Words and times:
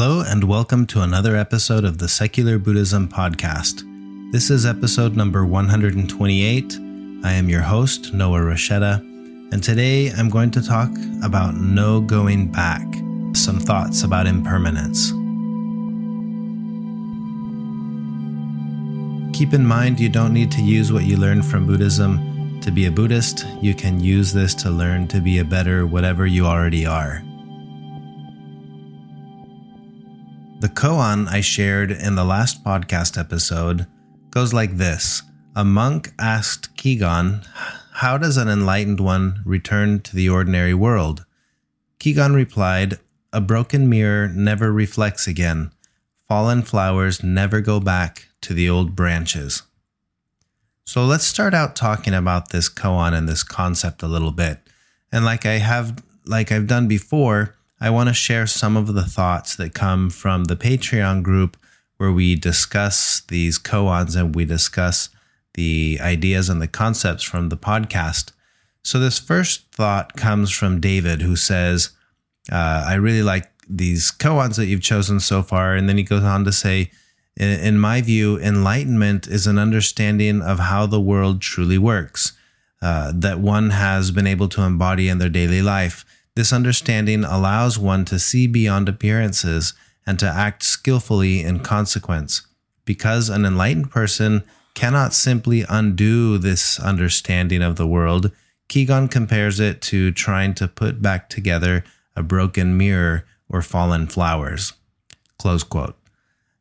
Hello, 0.00 0.22
and 0.24 0.44
welcome 0.44 0.86
to 0.86 1.00
another 1.00 1.34
episode 1.34 1.84
of 1.84 1.98
the 1.98 2.08
Secular 2.08 2.56
Buddhism 2.56 3.08
Podcast. 3.08 3.82
This 4.30 4.48
is 4.48 4.64
episode 4.64 5.16
number 5.16 5.44
128. 5.44 6.78
I 7.24 7.32
am 7.32 7.48
your 7.48 7.62
host, 7.62 8.14
Noah 8.14 8.38
Rasheta, 8.38 9.00
and 9.52 9.60
today 9.60 10.12
I'm 10.12 10.28
going 10.28 10.52
to 10.52 10.62
talk 10.62 10.92
about 11.24 11.56
no 11.56 12.00
going 12.00 12.46
back, 12.46 12.86
some 13.34 13.58
thoughts 13.58 14.04
about 14.04 14.28
impermanence. 14.28 15.10
Keep 19.36 19.52
in 19.52 19.66
mind 19.66 19.98
you 19.98 20.08
don't 20.08 20.32
need 20.32 20.52
to 20.52 20.62
use 20.62 20.92
what 20.92 21.06
you 21.06 21.16
learned 21.16 21.44
from 21.44 21.66
Buddhism 21.66 22.60
to 22.60 22.70
be 22.70 22.86
a 22.86 22.92
Buddhist. 22.92 23.48
You 23.60 23.74
can 23.74 23.98
use 23.98 24.32
this 24.32 24.54
to 24.62 24.70
learn 24.70 25.08
to 25.08 25.20
be 25.20 25.38
a 25.38 25.44
better 25.44 25.88
whatever 25.88 26.24
you 26.24 26.46
already 26.46 26.86
are. 26.86 27.24
The 30.60 30.68
koan 30.68 31.28
I 31.28 31.40
shared 31.40 31.92
in 31.92 32.16
the 32.16 32.24
last 32.24 32.64
podcast 32.64 33.16
episode 33.16 33.86
goes 34.30 34.52
like 34.52 34.76
this 34.76 35.22
A 35.54 35.64
monk 35.64 36.12
asked 36.18 36.76
Kegon, 36.76 37.46
How 37.92 38.18
does 38.18 38.36
an 38.36 38.48
enlightened 38.48 38.98
one 38.98 39.40
return 39.44 40.00
to 40.00 40.16
the 40.16 40.28
ordinary 40.28 40.74
world? 40.74 41.24
Kegon 42.00 42.34
replied, 42.34 42.98
A 43.32 43.40
broken 43.40 43.88
mirror 43.88 44.26
never 44.26 44.72
reflects 44.72 45.28
again. 45.28 45.70
Fallen 46.26 46.62
flowers 46.62 47.22
never 47.22 47.60
go 47.60 47.78
back 47.78 48.26
to 48.40 48.52
the 48.52 48.68
old 48.68 48.96
branches. 48.96 49.62
So 50.84 51.04
let's 51.04 51.24
start 51.24 51.54
out 51.54 51.76
talking 51.76 52.14
about 52.14 52.48
this 52.48 52.68
koan 52.68 53.12
and 53.12 53.28
this 53.28 53.44
concept 53.44 54.02
a 54.02 54.08
little 54.08 54.32
bit. 54.32 54.58
And 55.12 55.24
like 55.24 55.46
I 55.46 55.58
have 55.58 56.02
like 56.26 56.50
I've 56.50 56.66
done 56.66 56.88
before, 56.88 57.54
I 57.80 57.90
want 57.90 58.08
to 58.08 58.14
share 58.14 58.46
some 58.46 58.76
of 58.76 58.94
the 58.94 59.04
thoughts 59.04 59.54
that 59.56 59.74
come 59.74 60.10
from 60.10 60.44
the 60.44 60.56
Patreon 60.56 61.22
group 61.22 61.56
where 61.98 62.12
we 62.12 62.34
discuss 62.34 63.22
these 63.28 63.58
koans 63.58 64.16
and 64.16 64.34
we 64.34 64.44
discuss 64.44 65.10
the 65.54 65.98
ideas 66.00 66.48
and 66.48 66.60
the 66.62 66.68
concepts 66.68 67.22
from 67.22 67.48
the 67.48 67.56
podcast. 67.56 68.32
So, 68.82 68.98
this 68.98 69.18
first 69.18 69.70
thought 69.72 70.16
comes 70.16 70.50
from 70.50 70.80
David, 70.80 71.22
who 71.22 71.36
says, 71.36 71.90
uh, 72.50 72.84
I 72.86 72.94
really 72.94 73.22
like 73.22 73.50
these 73.68 74.10
koans 74.10 74.56
that 74.56 74.66
you've 74.66 74.82
chosen 74.82 75.20
so 75.20 75.42
far. 75.42 75.74
And 75.74 75.88
then 75.88 75.98
he 75.98 76.04
goes 76.04 76.24
on 76.24 76.44
to 76.44 76.52
say, 76.52 76.90
in 77.36 77.78
my 77.78 78.00
view, 78.00 78.38
enlightenment 78.40 79.28
is 79.28 79.46
an 79.46 79.58
understanding 79.58 80.42
of 80.42 80.58
how 80.58 80.86
the 80.86 81.00
world 81.00 81.40
truly 81.40 81.78
works, 81.78 82.32
uh, 82.82 83.12
that 83.14 83.38
one 83.38 83.70
has 83.70 84.10
been 84.10 84.26
able 84.26 84.48
to 84.48 84.62
embody 84.62 85.08
in 85.08 85.18
their 85.18 85.28
daily 85.28 85.62
life. 85.62 86.04
This 86.38 86.52
understanding 86.52 87.24
allows 87.24 87.80
one 87.80 88.04
to 88.04 88.18
see 88.20 88.46
beyond 88.46 88.88
appearances 88.88 89.74
and 90.06 90.20
to 90.20 90.28
act 90.28 90.62
skillfully 90.62 91.42
in 91.42 91.58
consequence. 91.58 92.46
Because 92.84 93.28
an 93.28 93.44
enlightened 93.44 93.90
person 93.90 94.44
cannot 94.74 95.12
simply 95.12 95.64
undo 95.68 96.38
this 96.38 96.78
understanding 96.78 97.60
of 97.60 97.74
the 97.74 97.88
world, 97.88 98.30
Kegon 98.68 99.10
compares 99.10 99.58
it 99.58 99.82
to 99.90 100.12
trying 100.12 100.54
to 100.54 100.68
put 100.68 101.02
back 101.02 101.28
together 101.28 101.82
a 102.14 102.22
broken 102.22 102.76
mirror 102.76 103.24
or 103.48 103.60
fallen 103.60 104.06
flowers. 104.06 104.74
Close 105.40 105.64
quote. 105.64 105.96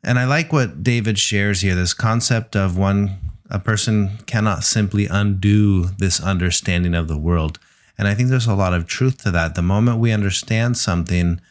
And 0.03 0.17
I 0.17 0.25
like 0.25 0.51
what 0.51 0.81
David 0.81 1.19
shares 1.19 1.61
here 1.61 1.75
this 1.75 1.93
concept 1.93 2.55
of 2.55 2.79
one, 2.79 3.19
a 3.51 3.59
person 3.59 4.17
cannot 4.25 4.63
simply 4.63 5.05
undo 5.05 5.83
this 5.99 6.19
understanding 6.19 6.95
of 6.95 7.07
the 7.07 7.19
world. 7.19 7.59
And 7.97 8.07
I 8.07 8.13
think 8.13 8.29
there's 8.29 8.47
a 8.47 8.55
lot 8.55 8.73
of 8.73 8.87
truth 8.87 9.23
to 9.23 9.31
that. 9.31 9.55
The 9.55 9.61
moment 9.61 9.99
we 9.99 10.11
understand 10.11 10.77
something, 10.77 11.41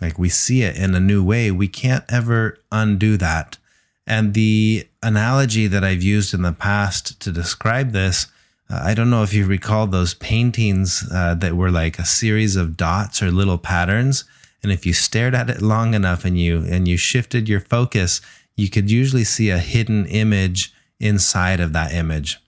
like 0.00 0.18
we 0.18 0.28
see 0.28 0.62
it 0.62 0.76
in 0.76 0.94
a 0.94 1.00
new 1.00 1.24
way, 1.24 1.50
we 1.50 1.68
can't 1.68 2.04
ever 2.08 2.58
undo 2.70 3.16
that. 3.16 3.58
And 4.06 4.34
the 4.34 4.86
analogy 5.02 5.66
that 5.66 5.82
I've 5.82 6.02
used 6.02 6.34
in 6.34 6.42
the 6.42 6.52
past 6.52 7.18
to 7.20 7.32
describe 7.32 7.92
this, 7.92 8.26
uh, 8.68 8.80
I 8.82 8.94
don't 8.94 9.10
know 9.10 9.22
if 9.22 9.32
you 9.32 9.46
recall 9.46 9.86
those 9.86 10.14
paintings 10.14 11.08
uh, 11.12 11.34
that 11.34 11.56
were 11.56 11.70
like 11.70 11.98
a 11.98 12.04
series 12.04 12.56
of 12.56 12.76
dots 12.76 13.22
or 13.22 13.30
little 13.30 13.58
patterns. 13.58 14.24
And 14.62 14.72
if 14.72 14.84
you 14.84 14.92
stared 14.92 15.34
at 15.34 15.50
it 15.50 15.62
long 15.62 15.94
enough 15.94 16.24
and 16.24 16.38
you 16.38 16.64
and 16.68 16.86
you 16.88 16.96
shifted 16.96 17.48
your 17.48 17.60
focus, 17.60 18.20
you 18.56 18.68
could 18.68 18.90
usually 18.90 19.24
see 19.24 19.50
a 19.50 19.58
hidden 19.58 20.06
image 20.06 20.72
inside 20.98 21.60
of 21.60 21.72
that 21.72 21.92
image. 21.92 22.38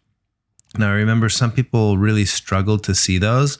Now, 0.76 0.90
I 0.90 0.94
remember 0.94 1.28
some 1.28 1.52
people 1.52 1.96
really 1.96 2.24
struggled 2.24 2.84
to 2.84 2.94
see 2.94 3.18
those, 3.18 3.58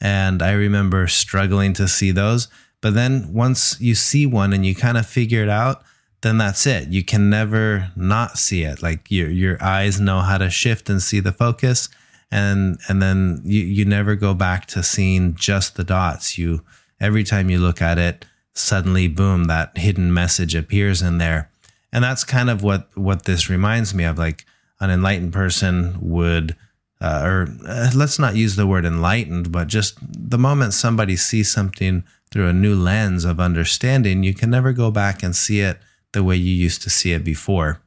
and 0.00 0.42
I 0.42 0.52
remember 0.52 1.06
struggling 1.06 1.72
to 1.74 1.88
see 1.88 2.10
those. 2.10 2.48
But 2.80 2.94
then 2.94 3.32
once 3.32 3.80
you 3.80 3.94
see 3.94 4.26
one 4.26 4.52
and 4.52 4.64
you 4.64 4.74
kind 4.74 4.98
of 4.98 5.06
figure 5.06 5.42
it 5.42 5.48
out, 5.48 5.82
then 6.22 6.38
that's 6.38 6.66
it. 6.66 6.88
You 6.88 7.02
can 7.04 7.30
never 7.30 7.90
not 7.96 8.38
see 8.38 8.62
it. 8.62 8.82
Like 8.82 9.10
your 9.10 9.30
your 9.30 9.62
eyes 9.62 10.00
know 10.00 10.20
how 10.20 10.38
to 10.38 10.50
shift 10.50 10.90
and 10.90 11.02
see 11.02 11.20
the 11.20 11.32
focus, 11.32 11.88
and 12.30 12.78
and 12.88 13.00
then 13.02 13.40
you 13.44 13.62
you 13.62 13.84
never 13.84 14.14
go 14.14 14.34
back 14.34 14.66
to 14.66 14.82
seeing 14.82 15.34
just 15.34 15.76
the 15.76 15.84
dots. 15.84 16.36
You 16.36 16.62
every 17.00 17.24
time 17.24 17.48
you 17.48 17.58
look 17.58 17.80
at 17.80 17.98
it, 17.98 18.26
suddenly 18.54 19.08
boom, 19.08 19.44
that 19.44 19.76
hidden 19.78 20.12
message 20.12 20.54
appears 20.54 21.00
in 21.00 21.18
there, 21.18 21.50
and 21.92 22.04
that's 22.04 22.24
kind 22.24 22.50
of 22.50 22.62
what 22.62 22.88
what 22.96 23.24
this 23.24 23.48
reminds 23.48 23.94
me 23.94 24.04
of. 24.04 24.18
Like 24.18 24.44
an 24.80 24.90
enlightened 24.90 25.32
person 25.32 25.96
would, 26.00 26.56
uh, 27.00 27.22
or 27.24 27.48
uh, 27.66 27.90
let's 27.94 28.18
not 28.18 28.36
use 28.36 28.56
the 28.56 28.66
word 28.66 28.84
enlightened, 28.84 29.52
but 29.52 29.68
just 29.68 29.98
the 30.02 30.38
moment 30.38 30.74
somebody 30.74 31.16
sees 31.16 31.50
something 31.50 32.04
through 32.30 32.48
a 32.48 32.52
new 32.52 32.74
lens 32.74 33.24
of 33.24 33.40
understanding, 33.40 34.22
you 34.22 34.34
can 34.34 34.50
never 34.50 34.72
go 34.72 34.90
back 34.90 35.22
and 35.22 35.34
see 35.34 35.60
it 35.60 35.78
the 36.12 36.24
way 36.24 36.36
you 36.36 36.52
used 36.52 36.82
to 36.82 36.90
see 36.90 37.12
it 37.12 37.24
before. 37.24 37.80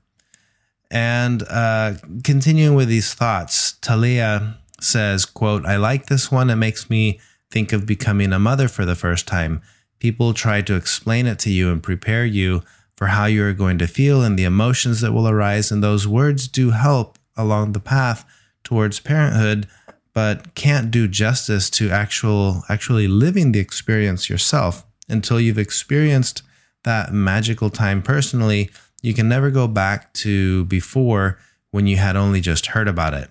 And 0.91 1.43
uh, 1.49 1.95
continuing 2.23 2.75
with 2.75 2.87
these 2.87 3.13
thoughts, 3.13 3.73
Talia 3.81 4.57
says, 4.79 5.25
quote, 5.25 5.65
I 5.65 5.77
like 5.77 6.05
this 6.05 6.31
one. 6.31 6.49
It 6.49 6.57
makes 6.57 6.89
me 6.89 7.19
think 7.49 7.73
of 7.73 7.85
becoming 7.85 8.33
a 8.33 8.39
mother 8.39 8.67
for 8.67 8.85
the 8.85 8.95
first 8.95 9.27
time. 9.27 9.61
People 9.99 10.33
try 10.33 10.61
to 10.61 10.75
explain 10.75 11.25
it 11.25 11.39
to 11.39 11.49
you 11.49 11.71
and 11.71 11.81
prepare 11.81 12.25
you 12.25 12.61
for 12.95 13.07
how 13.07 13.25
you 13.25 13.43
are 13.45 13.53
going 13.53 13.77
to 13.79 13.87
feel 13.87 14.21
and 14.21 14.37
the 14.37 14.43
emotions 14.43 15.01
that 15.01 15.13
will 15.13 15.27
arise. 15.27 15.71
And 15.71 15.83
those 15.83 16.07
words 16.07 16.47
do 16.47 16.71
help 16.71 17.17
along 17.35 17.71
the 17.71 17.79
path 17.79 18.25
towards 18.63 18.99
parenthood, 18.99 19.67
but 20.13 20.53
can't 20.55 20.91
do 20.91 21.07
justice 21.07 21.69
to 21.71 21.89
actual 21.89 22.63
actually 22.69 23.07
living 23.07 23.51
the 23.51 23.59
experience 23.59 24.29
yourself 24.29 24.85
until 25.09 25.39
you've 25.39 25.57
experienced 25.57 26.43
that 26.83 27.13
magical 27.13 27.69
time 27.69 28.01
personally. 28.01 28.69
You 29.01 29.13
can 29.13 29.27
never 29.27 29.49
go 29.49 29.67
back 29.67 30.13
to 30.15 30.65
before 30.65 31.39
when 31.71 31.87
you 31.87 31.97
had 31.97 32.15
only 32.15 32.39
just 32.39 32.67
heard 32.67 32.87
about 32.87 33.13
it. 33.13 33.29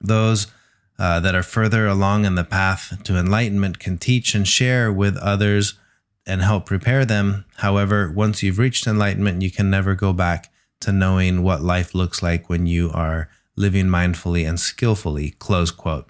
Those 0.00 0.46
uh, 0.98 1.20
that 1.20 1.34
are 1.34 1.42
further 1.42 1.86
along 1.86 2.24
in 2.24 2.34
the 2.34 2.44
path 2.44 3.02
to 3.04 3.16
enlightenment 3.16 3.78
can 3.78 3.98
teach 3.98 4.34
and 4.34 4.46
share 4.46 4.92
with 4.92 5.16
others 5.18 5.74
and 6.26 6.42
help 6.42 6.66
prepare 6.66 7.04
them. 7.04 7.44
However, 7.56 8.10
once 8.10 8.42
you've 8.42 8.58
reached 8.58 8.86
enlightenment, 8.86 9.42
you 9.42 9.50
can 9.50 9.70
never 9.70 9.94
go 9.94 10.12
back 10.12 10.52
to 10.80 10.92
knowing 10.92 11.42
what 11.42 11.62
life 11.62 11.94
looks 11.94 12.22
like 12.22 12.48
when 12.48 12.66
you 12.66 12.90
are 12.92 13.28
living 13.56 13.86
mindfully 13.86 14.48
and 14.48 14.58
skillfully. 14.58 15.30
Close 15.38 15.70
quote. 15.70 16.08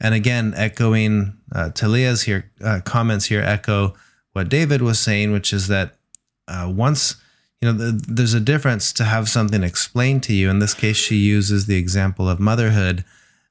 And 0.00 0.14
again, 0.14 0.52
echoing 0.56 1.38
uh, 1.54 1.70
Talia's 1.70 2.22
here 2.22 2.50
uh, 2.62 2.80
comments 2.84 3.26
here 3.26 3.40
echo 3.42 3.94
what 4.32 4.48
David 4.48 4.82
was 4.82 4.98
saying, 4.98 5.32
which 5.32 5.52
is 5.52 5.68
that 5.68 5.94
uh, 6.48 6.70
once 6.74 7.16
you 7.60 7.70
know 7.70 7.78
the, 7.78 7.92
there's 8.08 8.34
a 8.34 8.40
difference 8.40 8.92
to 8.94 9.04
have 9.04 9.28
something 9.28 9.62
explained 9.62 10.22
to 10.24 10.32
you. 10.32 10.50
In 10.50 10.58
this 10.58 10.74
case, 10.74 10.96
she 10.96 11.16
uses 11.16 11.66
the 11.66 11.76
example 11.76 12.28
of 12.28 12.40
motherhood. 12.40 13.04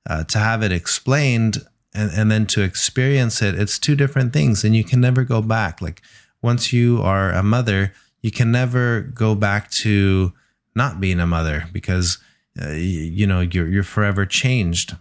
Uh, 0.09 0.23
to 0.23 0.39
have 0.39 0.63
it 0.63 0.71
explained 0.71 1.63
and, 1.93 2.11
and 2.11 2.31
then 2.31 2.45
to 2.47 2.61
experience 2.61 3.41
it, 3.41 3.55
it's 3.55 3.77
two 3.77 3.95
different 3.95 4.33
things. 4.33 4.63
And 4.63 4.75
you 4.75 4.83
can 4.83 5.01
never 5.01 5.23
go 5.23 5.41
back. 5.41 5.81
Like 5.81 6.01
once 6.41 6.71
you 6.71 7.01
are 7.01 7.31
a 7.31 7.43
mother, 7.43 7.93
you 8.21 8.31
can 8.31 8.51
never 8.51 9.01
go 9.01 9.35
back 9.35 9.69
to 9.71 10.33
not 10.75 10.99
being 10.99 11.19
a 11.19 11.27
mother 11.27 11.65
because 11.73 12.17
uh, 12.61 12.69
you, 12.69 13.01
you, 13.01 13.27
know 13.27 13.41
you're 13.41 13.67
you're 13.67 13.83
forever 13.83 14.25
changed. 14.25 14.95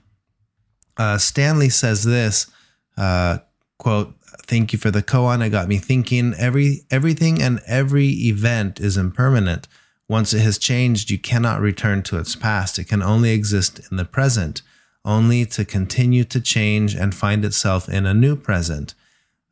Uh, 0.96 1.18
Stanley 1.18 1.68
says 1.68 2.04
this 2.04 2.50
uh, 2.96 3.38
quote: 3.78 4.14
"Thank 4.42 4.72
you 4.72 4.78
for 4.78 4.90
the 4.90 5.02
koan. 5.02 5.44
It 5.44 5.50
got 5.50 5.68
me 5.68 5.78
thinking. 5.78 6.34
Every 6.38 6.82
everything 6.90 7.42
and 7.42 7.60
every 7.66 8.08
event 8.08 8.80
is 8.80 8.96
impermanent. 8.96 9.68
Once 10.08 10.32
it 10.34 10.40
has 10.40 10.58
changed, 10.58 11.10
you 11.10 11.18
cannot 11.18 11.60
return 11.60 12.02
to 12.02 12.18
its 12.18 12.34
past. 12.34 12.78
It 12.78 12.88
can 12.88 13.02
only 13.02 13.30
exist 13.30 13.80
in 13.90 13.96
the 13.96 14.04
present 14.04 14.62
only 15.04 15.46
to 15.46 15.64
continue 15.64 16.24
to 16.24 16.40
change 16.40 16.94
and 16.94 17.14
find 17.14 17.44
itself 17.44 17.88
in 17.88 18.06
a 18.06 18.14
new 18.14 18.36
present. 18.36 18.94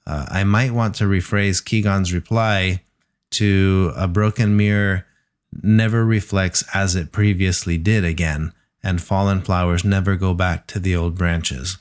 Uh, 0.06 0.26
I 0.30 0.44
might 0.44 0.72
want 0.72 0.94
to 0.96 1.04
rephrase 1.04 1.62
Kegon's 1.62 2.12
reply 2.12 2.82
to 3.30 3.92
a 3.96 4.08
broken 4.08 4.56
mirror 4.56 5.06
never 5.62 6.04
reflects 6.04 6.64
as 6.74 6.94
it 6.94 7.12
previously 7.12 7.78
did 7.78 8.04
again, 8.04 8.52
and 8.82 9.02
fallen 9.02 9.40
flowers 9.40 9.84
never 9.84 10.16
go 10.16 10.34
back 10.34 10.66
to 10.68 10.78
the 10.78 10.94
old 10.94 11.14
branches. 11.16 11.78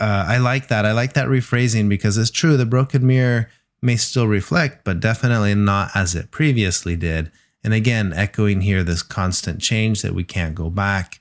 Uh, 0.00 0.24
I 0.28 0.38
like 0.38 0.68
that. 0.68 0.84
I 0.84 0.92
like 0.92 1.14
that 1.14 1.28
rephrasing 1.28 1.88
because 1.88 2.18
it's 2.18 2.30
true. 2.30 2.56
The 2.56 2.66
broken 2.66 3.06
mirror 3.06 3.48
may 3.80 3.96
still 3.96 4.26
reflect, 4.26 4.84
but 4.84 5.00
definitely 5.00 5.54
not 5.54 5.90
as 5.94 6.14
it 6.14 6.30
previously 6.30 6.96
did. 6.96 7.30
And 7.64 7.72
again, 7.72 8.12
echoing 8.12 8.62
here 8.62 8.82
this 8.82 9.02
constant 9.02 9.60
change 9.60 10.02
that 10.02 10.14
we 10.14 10.24
can't 10.24 10.54
go 10.54 10.70
back. 10.70 11.20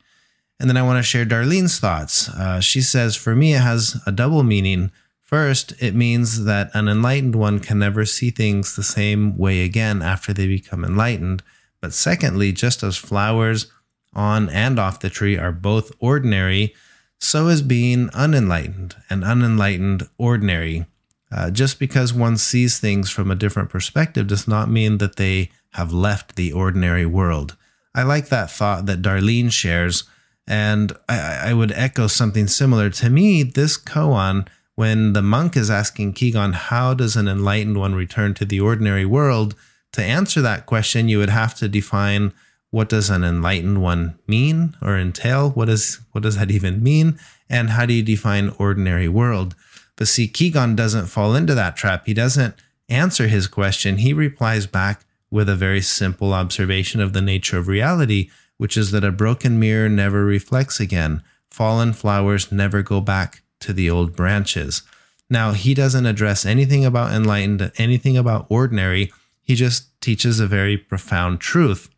And 0.59 0.69
then 0.69 0.77
I 0.77 0.83
want 0.83 0.98
to 0.98 1.04
share 1.04 1.25
Darlene's 1.25 1.80
thoughts. 1.80 2.30
Uh, 2.30 2.59
she 2.59 2.81
says, 2.81 3.15
For 3.15 3.36
me, 3.36 3.54
it 3.54 3.62
has 3.62 4.01
a 4.07 4.12
double 4.12 4.44
meaning. 4.44 4.92
First, 5.21 5.74
it 5.81 5.94
means 5.94 6.45
that 6.45 6.71
an 6.74 6.88
enlightened 6.88 7.36
one 7.36 7.59
can 7.59 7.80
never 7.80 8.06
see 8.06 8.31
things 8.31 8.75
the 8.75 8.83
same 8.83 9.38
way 9.38 9.63
again 9.63 10.01
after 10.01 10.33
they 10.33 10.48
become 10.48 10.83
enlightened. 10.83 11.44
But 11.81 11.94
secondly, 11.94 12.51
just 12.51 12.81
as 12.81 12.98
flowers 12.98 13.71
on 14.13 14.50
and 14.50 14.80
off 14.80 15.00
the 15.00 15.09
tree 15.09 15.38
are 15.38 15.51
both 15.51 15.92
ordinary, 16.00 16.74
so 17.19 17.48
is 17.48 17.62
being 17.62 18.09
unenlightened 18.13 18.95
and 19.09 19.24
unenlightened 19.24 20.07
ordinary. 20.18 20.86
Uh, 21.31 21.51
just 21.51 21.77
because 21.77 22.13
one 22.13 22.38
sees 22.38 22.80
things 22.80 23.09
from 23.09 23.30
a 23.30 23.36
different 23.36 23.69
perspective 23.69 24.27
does 24.27 24.48
not 24.48 24.69
mean 24.69 24.98
that 24.98 25.18
they 25.18 25.51
have 25.71 25.92
left 25.92 26.36
the 26.36 26.54
ordinary 26.54 27.06
world. 27.06 27.57
I 27.94 28.04
like 28.04 28.30
that 28.30 28.50
thought 28.50 28.86
that 28.86 29.01
Darlene 29.01 29.51
shares, 29.51 30.04
and 30.48 30.94
I, 31.10 31.50
I 31.50 31.54
would 31.54 31.72
echo 31.74 32.08
something 32.08 32.48
similar. 32.48 32.90
To 32.90 33.10
me, 33.10 33.44
this 33.44 33.78
koan, 33.78 34.48
when 34.76 35.14
the 35.14 35.22
monk 35.22 35.58
is 35.58 35.70
asking 35.70 36.14
Kegon, 36.14 36.54
how 36.54 36.94
does 36.94 37.16
an 37.16 37.28
enlightened 37.28 37.78
one 37.78 37.96
return 37.96 38.34
to 38.36 38.46
the 38.46 38.60
ordinary 38.60 39.06
world? 39.06 39.56
To 39.94 40.04
answer 40.04 40.42
that 40.42 40.66
question, 40.66 41.10
you 41.10 41.18
would 41.18 41.30
have 41.30 41.56
to 41.56 41.68
define 41.68 42.34
what 42.70 42.90
does 42.90 43.10
an 43.10 43.24
enlightened 43.24 43.82
one 43.82 44.20
mean 44.28 44.76
or 44.82 44.98
entail? 44.98 45.50
What 45.50 45.70
is 45.70 46.00
what 46.12 46.24
does 46.24 46.38
that 46.38 46.52
even 46.52 46.84
mean? 46.84 47.20
And 47.50 47.72
how 47.72 47.86
do 47.86 47.94
you 47.94 48.04
define 48.04 48.54
ordinary 48.60 49.08
world? 49.08 49.56
But 49.96 50.08
see, 50.08 50.28
Kegon 50.28 50.76
doesn't 50.76 51.08
fall 51.08 51.36
into 51.36 51.56
that 51.56 51.76
trap. 51.76 52.06
He 52.06 52.14
doesn't 52.14 52.56
answer 52.90 53.28
his 53.28 53.48
question. 53.48 53.98
He 53.98 54.14
replies 54.14 54.68
back 54.68 55.06
with 55.32 55.50
a 55.50 55.56
very 55.56 55.82
simple 55.82 56.34
observation 56.34 57.02
of 57.02 57.14
the 57.14 57.22
nature 57.22 57.58
of 57.58 57.68
reality, 57.68 58.30
which 58.57 58.77
is 58.77 58.92
that 58.92 59.04
a 59.04 59.12
broken 59.12 59.59
mirror 59.59 59.89
never 59.89 60.25
reflects 60.25 60.80
again. 60.80 61.24
Fallen 61.50 61.94
flowers 61.94 62.51
never 62.51 62.81
go 62.81 63.01
back 63.01 63.42
to 63.59 63.74
the 63.74 63.89
old 63.89 64.15
branches. 64.15 64.83
Now, 65.30 65.51
he 65.51 65.74
doesn't 65.74 66.06
address 66.06 66.45
anything 66.45 66.86
about 66.86 67.12
enlightened, 67.12 67.71
anything 67.77 68.18
about 68.18 68.48
ordinary. 68.50 69.12
He 69.42 69.56
just 69.56 70.00
teaches 70.01 70.39
a 70.39 70.48
very 70.48 70.77
profound 70.77 71.39
truth. 71.39 71.89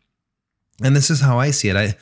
And 0.82 0.96
this 0.96 1.10
is 1.10 1.20
how 1.20 1.38
I 1.38 1.50
see 1.50 1.68
it. 1.68 1.76
I, 1.76 1.94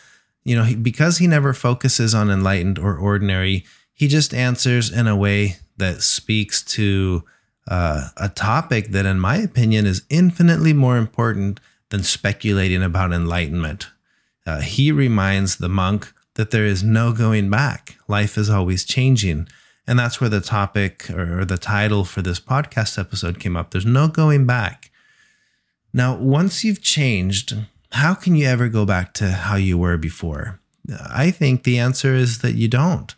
you 0.45 0.57
know, 0.57 0.75
because 0.81 1.19
he 1.19 1.27
never 1.27 1.53
focuses 1.53 2.15
on 2.15 2.31
enlightened 2.31 2.79
or 2.79 2.97
ordinary, 2.97 3.65
he 3.93 4.09
just 4.09 4.33
answers 4.33 4.91
in 4.91 5.07
a 5.07 5.17
way 5.17 5.57
that 5.77 6.03
speaks 6.03 6.63
to 6.63 7.25
uh, 7.67 8.09
a 8.17 8.29
topic 8.29 8.89
that, 8.93 9.05
in 9.05 9.21
my 9.21 9.37
opinion, 9.37 9.87
is 9.87 10.03
infinitely 10.09 10.73
more 10.73 10.97
important 10.97 11.61
than 11.91 12.03
speculating 12.03 12.83
about 12.83 13.13
enlightenment. 13.13 13.89
Uh, 14.49 14.61
he 14.61 14.91
reminds 14.91 15.57
the 15.57 15.69
monk 15.69 16.11
that 16.37 16.51
there 16.51 16.65
is 16.65 16.83
no 16.83 17.13
going 17.13 17.51
back. 17.51 17.99
Life 18.09 18.39
is 18.39 18.49
always 18.49 18.83
changing. 18.83 19.47
And 19.87 19.99
that's 19.99 20.21
where 20.21 20.31
the 20.31 20.41
topic 20.41 21.11
or 21.11 21.45
the 21.45 21.59
title 21.59 22.05
for 22.07 22.23
this 22.23 22.41
podcast 22.41 22.99
episode 22.99 23.41
came 23.41 23.59
up. 23.59 23.71
There's 23.71 23.85
no 23.85 24.09
going 24.09 24.47
back. 24.47 24.91
Now, 25.93 26.17
once 26.17 26.65
you've 26.65 26.81
changed, 26.81 27.57
how 27.93 28.15
can 28.15 28.37
you 28.37 28.47
ever 28.47 28.69
go 28.69 28.87
back 28.87 29.13
to 29.15 29.31
how 29.31 29.57
you 29.57 29.77
were 29.77 29.99
before? 29.99 30.61
I 31.11 31.31
think 31.31 31.65
the 31.65 31.79
answer 31.79 32.15
is 32.15 32.39
that 32.39 32.55
you 32.55 32.69
don't. 32.69 33.15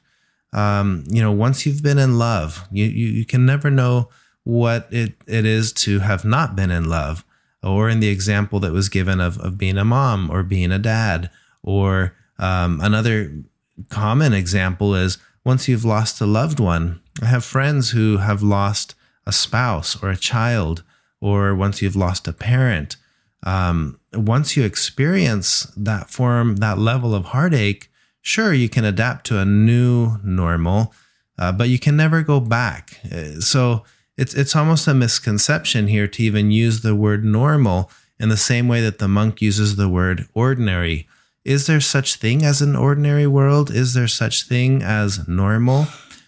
Um, 0.53 1.05
you 1.06 1.23
know, 1.23 1.31
once 1.31 1.65
you've 1.65 1.83
been 1.83 1.99
in 1.99 2.19
love, 2.19 2.67
you, 2.73 2.87
you, 2.87 3.06
you 3.06 3.25
can 3.25 3.47
never 3.47 3.71
know 3.71 4.09
what 4.43 4.88
it, 4.91 5.15
it 5.29 5.47
is 5.47 5.73
to 5.75 6.00
have 6.00 6.25
not 6.25 6.56
been 6.56 6.73
in 6.73 6.88
love. 6.88 7.25
Or 7.62 7.89
in 7.89 8.01
the 8.01 8.09
example 8.09 8.61
that 8.61 8.73
was 8.73 8.89
given 8.89 9.21
of, 9.21 9.39
of 9.39 9.59
being 9.59 9.79
a 9.79 9.85
mom 9.85 10.31
or 10.31 10.43
being 10.43 10.73
a 10.73 10.79
dad. 10.79 11.31
Or 11.62 12.17
um, 12.39 12.81
another 12.81 13.45
common 13.89 14.33
example 14.33 14.95
is 14.95 15.19
once 15.45 15.69
you've 15.69 15.85
lost 15.85 16.21
a 16.21 16.27
loved 16.27 16.61
one. 16.61 17.01
I 17.23 17.27
have 17.27 17.45
friends 17.45 17.91
who 17.91 18.19
have 18.19 18.43
lost 18.43 18.95
a 19.27 19.33
spouse 19.33 20.03
or 20.03 20.11
a 20.11 20.17
child, 20.17 20.83
or 21.21 21.55
once 21.55 21.83
you've 21.83 21.97
lost 21.97 22.27
a 22.27 22.33
parent 22.33 22.97
um, 23.43 23.99
once 24.12 24.57
you 24.57 24.65
experience 24.65 25.73
that 25.77 26.11
form, 26.11 26.57
that 26.57 26.79
level 26.79 27.15
of 27.15 27.27
heartache, 27.27 27.91
sure, 28.21 28.53
you 28.53 28.69
can 28.69 28.85
adapt 28.85 29.27
to 29.27 29.39
a 29.39 29.45
new 29.45 30.19
normal, 30.23 30.93
uh, 31.39 31.53
but 31.53 31.69
you 31.69 31.79
can 31.79 31.97
never 31.97 32.23
go 32.23 32.41
back. 32.41 33.01
Uh, 33.11 33.41
so 33.41 33.85
it's 34.17 34.35
it's 34.35 34.57
almost 34.57 34.87
a 34.87 34.95
misconception 34.95 35.89
here 35.89 36.09
to 36.09 36.23
even 36.23 36.51
use 36.51 36.83
the 36.83 36.95
word 36.95 37.25
normal 37.25 37.91
in 38.19 38.29
the 38.29 38.37
same 38.37 38.69
way 38.69 38.81
that 38.83 38.99
the 38.99 39.09
monk 39.09 39.41
uses 39.41 39.77
the 39.77 39.89
word 39.89 40.29
ordinary. 40.35 41.09
Is 41.45 41.67
there 41.67 41.81
such 41.81 42.17
thing 42.17 42.45
as 42.45 42.61
an 42.61 42.77
ordinary 42.77 43.27
world? 43.27 43.71
Is 43.71 43.95
there 43.95 44.09
such 44.09 44.43
thing 44.43 44.83
as 44.83 45.27
normal? 45.27 45.87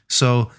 So 0.09 0.51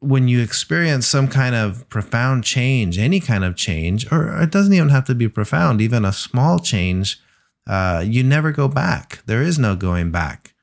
when 0.00 0.28
you 0.28 0.42
experience 0.42 1.06
some 1.06 1.28
kind 1.28 1.54
of 1.54 1.88
profound 1.88 2.44
change, 2.44 2.98
any 2.98 3.20
kind 3.20 3.44
of 3.44 3.56
change, 3.56 4.10
or 4.12 4.42
it 4.42 4.50
doesn't 4.50 4.72
even 4.72 4.90
have 4.90 5.06
to 5.06 5.14
be 5.14 5.28
profound, 5.28 5.80
even 5.80 6.04
a 6.04 6.12
small 6.12 6.58
change, 6.58 7.20
uh, 7.66 8.04
you 8.04 8.22
never 8.22 8.50
go 8.50 8.68
back. 8.68 9.22
There 9.26 9.42
is 9.42 9.58
no 9.58 9.76
going 9.76 10.10
back. 10.10 10.54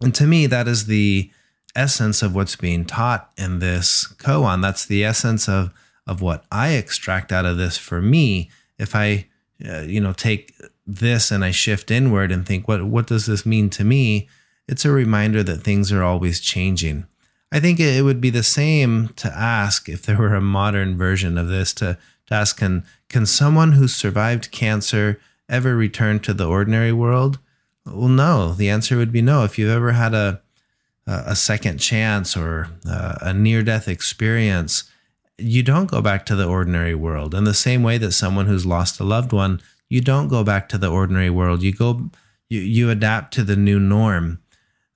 And 0.00 0.14
to 0.14 0.26
me, 0.26 0.46
that 0.46 0.68
is 0.68 0.86
the 0.86 1.30
essence 1.76 2.22
of 2.22 2.34
what's 2.34 2.56
being 2.56 2.84
taught 2.84 3.30
in 3.36 3.58
this 3.58 4.12
koan. 4.18 4.62
That's 4.62 4.86
the 4.86 5.04
essence 5.04 5.48
of 5.48 5.72
of 6.06 6.20
what 6.20 6.44
I 6.52 6.70
extract 6.70 7.32
out 7.32 7.44
of 7.44 7.56
this 7.56 7.76
for 7.76 8.00
me. 8.00 8.50
If 8.78 8.94
I, 8.94 9.26
uh, 9.68 9.80
you 9.80 10.00
know, 10.00 10.12
take 10.12 10.54
this 10.86 11.32
and 11.32 11.44
I 11.44 11.50
shift 11.50 11.90
inward 11.90 12.30
and 12.30 12.46
think, 12.46 12.68
what 12.68 12.84
what 12.84 13.06
does 13.06 13.26
this 13.26 13.44
mean 13.44 13.70
to 13.70 13.84
me? 13.84 14.28
It's 14.68 14.84
a 14.84 14.90
reminder 14.90 15.42
that 15.42 15.62
things 15.62 15.92
are 15.92 16.02
always 16.02 16.40
changing 16.40 17.06
I 17.52 17.60
think 17.60 17.78
it 17.78 18.04
would 18.04 18.20
be 18.20 18.30
the 18.30 18.42
same 18.42 19.08
to 19.16 19.28
ask 19.32 19.88
if 19.88 20.02
there 20.02 20.18
were 20.18 20.34
a 20.34 20.40
modern 20.40 20.96
version 20.96 21.38
of 21.38 21.48
this 21.48 21.72
to, 21.74 21.96
to 22.26 22.34
ask 22.34 22.58
can 22.58 22.84
can 23.08 23.24
someone 23.24 23.72
who 23.72 23.86
survived 23.86 24.50
cancer 24.50 25.20
ever 25.48 25.76
return 25.76 26.18
to 26.20 26.34
the 26.34 26.46
ordinary 26.46 26.92
world? 26.92 27.38
Well, 27.84 28.08
no. 28.08 28.52
The 28.52 28.68
answer 28.68 28.96
would 28.96 29.12
be 29.12 29.22
no. 29.22 29.44
If 29.44 29.58
you've 29.58 29.70
ever 29.70 29.92
had 29.92 30.12
a 30.12 30.42
a 31.06 31.36
second 31.36 31.78
chance 31.78 32.36
or 32.36 32.68
a 32.84 33.32
near 33.32 33.62
death 33.62 33.88
experience, 33.88 34.84
you 35.38 35.62
don't 35.62 35.90
go 35.90 36.02
back 36.02 36.26
to 36.26 36.34
the 36.34 36.46
ordinary 36.46 36.94
world. 36.94 37.34
In 37.34 37.44
the 37.44 37.54
same 37.54 37.82
way 37.82 37.98
that 37.98 38.12
someone 38.12 38.46
who's 38.46 38.66
lost 38.66 38.98
a 38.98 39.04
loved 39.04 39.32
one, 39.32 39.60
you 39.88 40.00
don't 40.00 40.28
go 40.28 40.42
back 40.42 40.68
to 40.70 40.78
the 40.78 40.90
ordinary 40.90 41.30
world. 41.30 41.62
You 41.62 41.72
go 41.72 42.10
you 42.48 42.60
you 42.60 42.90
adapt 42.90 43.34
to 43.34 43.44
the 43.44 43.56
new 43.56 43.78
norm. 43.78 44.40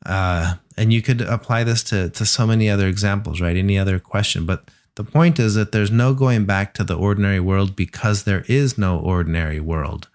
Uh, 0.05 0.55
and 0.77 0.95
you 0.95 1.03
could 1.03 1.21
apply 1.21 1.63
this 1.63 1.83
to, 1.85 2.09
to 2.09 2.25
so 2.25 2.47
many 2.47 2.71
other 2.71 2.89
examples, 2.89 3.39
right? 3.41 3.57
Any 3.57 3.79
other 3.79 3.99
question. 3.99 4.47
But 4.47 4.71
the 4.95 5.05
point 5.05 5.39
is 5.39 5.55
that 5.55 5.73
there's 5.73 5.91
no 5.91 6.15
going 6.15 6.47
back 6.47 6.73
to 6.75 6.85
the 6.85 6.97
ordinary 6.97 7.41
world 7.41 7.77
because 7.77 8.25
there 8.25 8.45
is 8.49 8.79
no 8.79 8.99
ordinary 8.99 9.61
world. 9.61 10.09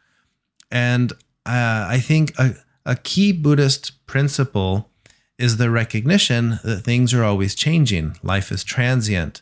And 0.72 1.12
uh, 1.46 1.86
I 1.88 2.00
think 2.00 2.34
a, 2.40 2.56
a 2.84 2.96
key 2.96 3.32
Buddhist 3.32 4.06
principle 4.08 4.90
is 5.38 5.58
the 5.58 5.70
recognition 5.70 6.60
that 6.64 6.84
things 6.84 7.14
are 7.14 7.24
always 7.24 7.56
changing, 7.56 8.18
life 8.24 8.52
is 8.52 8.64
transient. 8.64 9.42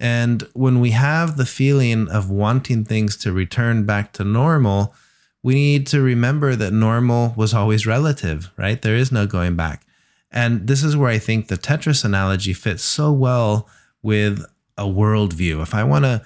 And 0.00 0.42
when 0.54 0.80
we 0.80 0.90
have 0.90 1.36
the 1.36 1.46
feeling 1.46 2.08
of 2.08 2.30
wanting 2.30 2.84
things 2.84 3.16
to 3.18 3.32
return 3.32 3.84
back 3.84 4.12
to 4.14 4.24
normal, 4.24 4.94
we 5.42 5.54
need 5.54 5.86
to 5.88 6.00
remember 6.00 6.56
that 6.56 6.72
normal 6.72 7.34
was 7.36 7.54
always 7.54 7.86
relative, 7.86 8.50
right? 8.56 8.80
There 8.80 8.96
is 8.96 9.12
no 9.12 9.26
going 9.26 9.56
back. 9.56 9.86
And 10.30 10.66
this 10.66 10.82
is 10.82 10.96
where 10.96 11.10
I 11.10 11.18
think 11.18 11.46
the 11.46 11.56
Tetris 11.56 12.04
analogy 12.04 12.54
fits 12.54 12.82
so 12.82 13.12
well 13.12 13.68
with 14.02 14.44
a 14.76 14.84
worldview. 14.84 15.62
If 15.62 15.74
I 15.74 15.84
want 15.84 16.04
to 16.06 16.22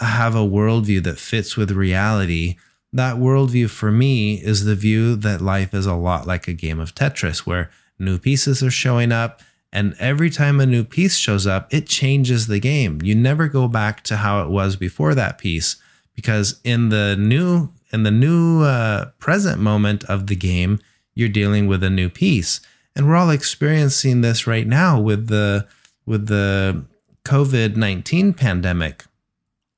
have 0.00 0.34
a 0.34 0.46
worldview 0.46 1.02
that 1.04 1.18
fits 1.18 1.56
with 1.56 1.70
reality, 1.72 2.56
that 2.92 3.16
worldview 3.16 3.68
for 3.68 3.90
me 3.90 4.34
is 4.34 4.64
the 4.64 4.74
view 4.74 5.16
that 5.16 5.40
life 5.40 5.74
is 5.74 5.86
a 5.86 5.94
lot 5.94 6.26
like 6.26 6.46
a 6.46 6.52
game 6.52 6.78
of 6.78 6.94
Tetris, 6.94 7.40
where 7.40 7.70
new 7.98 8.18
pieces 8.18 8.62
are 8.62 8.70
showing 8.70 9.12
up. 9.12 9.40
And 9.72 9.94
every 9.98 10.30
time 10.30 10.60
a 10.60 10.66
new 10.66 10.82
piece 10.82 11.16
shows 11.16 11.46
up, 11.46 11.72
it 11.72 11.86
changes 11.86 12.46
the 12.46 12.58
game. 12.58 13.00
You 13.02 13.14
never 13.14 13.48
go 13.48 13.68
back 13.68 14.02
to 14.04 14.16
how 14.16 14.42
it 14.42 14.48
was 14.48 14.76
before 14.76 15.14
that 15.14 15.36
piece 15.36 15.76
because 16.14 16.58
in 16.64 16.88
the 16.88 17.16
new 17.16 17.70
in 17.92 18.02
the 18.02 18.10
new 18.10 18.62
uh, 18.62 19.06
present 19.18 19.60
moment 19.60 20.04
of 20.04 20.26
the 20.26 20.36
game, 20.36 20.78
you're 21.14 21.28
dealing 21.28 21.66
with 21.66 21.82
a 21.82 21.90
new 21.90 22.08
piece 22.08 22.60
and 22.98 23.06
we're 23.06 23.16
all 23.16 23.30
experiencing 23.30 24.20
this 24.20 24.46
right 24.46 24.66
now 24.66 25.00
with 25.00 25.28
the 25.28 25.66
with 26.04 26.26
the 26.26 26.84
COVID 27.24 27.76
nineteen 27.76 28.34
pandemic. 28.34 29.04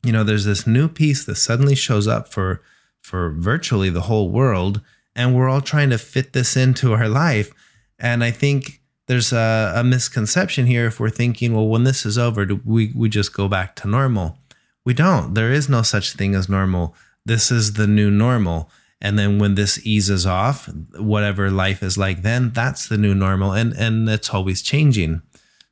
You 0.02 0.10
know, 0.12 0.24
there's 0.24 0.46
this 0.46 0.66
new 0.66 0.88
piece 0.88 1.24
that 1.26 1.36
suddenly 1.36 1.74
shows 1.74 2.08
up 2.08 2.32
for 2.32 2.62
for 3.02 3.30
virtually 3.30 3.90
the 3.90 4.02
whole 4.02 4.30
world, 4.30 4.80
and 5.14 5.34
we're 5.34 5.50
all 5.50 5.60
trying 5.60 5.90
to 5.90 5.98
fit 5.98 6.32
this 6.32 6.56
into 6.56 6.94
our 6.94 7.08
life. 7.08 7.52
And 8.00 8.24
I 8.24 8.30
think 8.30 8.80
there's 9.06 9.32
a, 9.32 9.72
a 9.76 9.84
misconception 9.84 10.66
here 10.66 10.86
if 10.86 10.98
we're 10.98 11.10
thinking, 11.10 11.54
well, 11.54 11.68
when 11.68 11.84
this 11.84 12.06
is 12.06 12.16
over, 12.16 12.46
we 12.64 12.92
we 12.94 13.08
just 13.08 13.34
go 13.34 13.48
back 13.48 13.76
to 13.76 13.88
normal? 13.88 14.38
We 14.84 14.94
don't. 14.94 15.34
There 15.34 15.52
is 15.52 15.68
no 15.68 15.82
such 15.82 16.12
thing 16.12 16.34
as 16.34 16.48
normal. 16.48 16.94
This 17.24 17.50
is 17.50 17.74
the 17.74 17.86
new 17.86 18.10
normal. 18.10 18.70
And 19.02 19.18
then 19.18 19.38
when 19.38 19.54
this 19.54 19.84
eases 19.86 20.26
off, 20.26 20.68
whatever 20.98 21.50
life 21.50 21.82
is 21.82 21.96
like 21.96 22.22
then, 22.22 22.50
that's 22.50 22.88
the 22.88 22.98
new 22.98 23.14
normal. 23.14 23.52
And 23.52 23.72
and 23.74 24.08
it's 24.08 24.30
always 24.30 24.62
changing. 24.62 25.22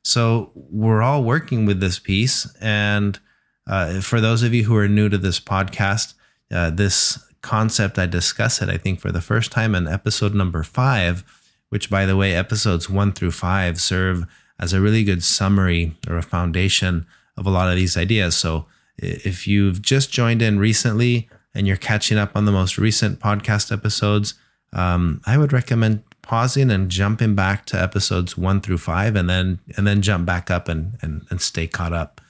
So 0.03 0.51
we're 0.55 1.01
all 1.01 1.23
working 1.23 1.65
with 1.65 1.79
this 1.79 1.99
piece. 1.99 2.51
And 2.61 3.19
uh, 3.67 4.01
for 4.01 4.19
those 4.19 4.43
of 4.43 4.53
you 4.53 4.63
who 4.63 4.75
are 4.75 4.87
new 4.87 5.09
to 5.09 5.17
this 5.17 5.39
podcast, 5.39 6.13
uh, 6.51 6.71
this 6.71 7.19
concept, 7.41 7.99
I 7.99 8.05
discuss 8.05 8.61
it, 8.61 8.69
I 8.69 8.77
think, 8.77 8.99
for 8.99 9.11
the 9.11 9.21
first 9.21 9.51
time 9.51 9.75
in 9.75 9.87
episode 9.87 10.33
number 10.33 10.63
five, 10.63 11.23
which, 11.69 11.89
by 11.89 12.05
the 12.05 12.17
way, 12.17 12.33
episodes 12.33 12.89
one 12.89 13.11
through 13.11 13.31
five 13.31 13.79
serve 13.79 14.25
as 14.59 14.73
a 14.73 14.81
really 14.81 15.03
good 15.03 15.23
summary 15.23 15.95
or 16.07 16.17
a 16.17 16.23
foundation 16.23 17.05
of 17.37 17.45
a 17.45 17.49
lot 17.49 17.69
of 17.69 17.75
these 17.75 17.95
ideas. 17.95 18.35
So 18.35 18.65
if 18.97 19.47
you've 19.47 19.81
just 19.81 20.11
joined 20.11 20.41
in 20.41 20.59
recently 20.59 21.29
and 21.55 21.65
you're 21.65 21.77
catching 21.77 22.17
up 22.17 22.35
on 22.35 22.45
the 22.45 22.51
most 22.51 22.77
recent 22.77 23.19
podcast 23.19 23.71
episodes, 23.71 24.33
um, 24.73 25.21
I 25.25 25.37
would 25.37 25.53
recommend 25.53 26.03
pausing 26.21 26.69
and 26.69 26.91
jumping 26.91 27.33
back 27.33 27.65
to 27.65 27.81
episodes 27.81 28.37
one 28.37 28.61
through 28.61 28.77
five 28.77 29.15
and 29.15 29.29
then 29.29 29.59
and 29.75 29.87
then 29.87 30.01
jump 30.01 30.25
back 30.25 30.51
up 30.51 30.67
and, 30.67 30.97
and, 31.01 31.25
and 31.29 31.41
stay 31.41 31.65
caught 31.65 31.93
up. 31.93 32.21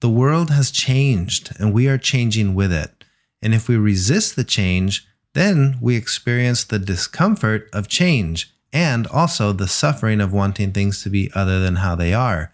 The 0.00 0.10
world 0.10 0.50
has 0.50 0.70
changed 0.70 1.52
and 1.58 1.72
we 1.72 1.88
are 1.88 1.96
changing 1.96 2.54
with 2.54 2.72
it. 2.72 3.04
And 3.40 3.54
if 3.54 3.68
we 3.68 3.76
resist 3.76 4.36
the 4.36 4.44
change, 4.44 5.06
then 5.32 5.78
we 5.80 5.96
experience 5.96 6.64
the 6.64 6.78
discomfort 6.78 7.70
of 7.72 7.88
change 7.88 8.52
and 8.76 9.06
also 9.06 9.54
the 9.54 9.66
suffering 9.66 10.20
of 10.20 10.34
wanting 10.34 10.70
things 10.70 11.02
to 11.02 11.08
be 11.08 11.30
other 11.34 11.60
than 11.60 11.76
how 11.76 11.94
they 11.94 12.12
are. 12.12 12.52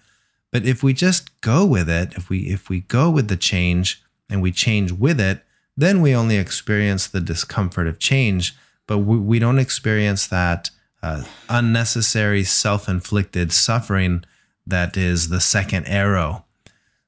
But 0.52 0.64
if 0.64 0.80
we 0.80 0.92
just 0.92 1.40
go 1.40 1.66
with 1.66 1.90
it, 1.90 2.12
if 2.14 2.30
we 2.30 2.38
if 2.46 2.68
we 2.68 2.82
go 2.82 3.10
with 3.10 3.26
the 3.26 3.36
change 3.36 4.00
and 4.30 4.40
we 4.40 4.52
change 4.52 4.92
with 4.92 5.20
it, 5.20 5.42
then 5.76 6.00
we 6.00 6.14
only 6.14 6.36
experience 6.36 7.08
the 7.08 7.20
discomfort 7.20 7.88
of 7.88 7.98
change, 7.98 8.54
but 8.86 8.98
we, 8.98 9.18
we 9.18 9.38
don't 9.40 9.58
experience 9.58 10.28
that 10.28 10.70
uh, 11.02 11.24
unnecessary 11.48 12.44
self-inflicted 12.44 13.50
suffering 13.52 14.22
that 14.64 14.96
is 14.96 15.28
the 15.28 15.40
second 15.40 15.86
arrow. 15.86 16.44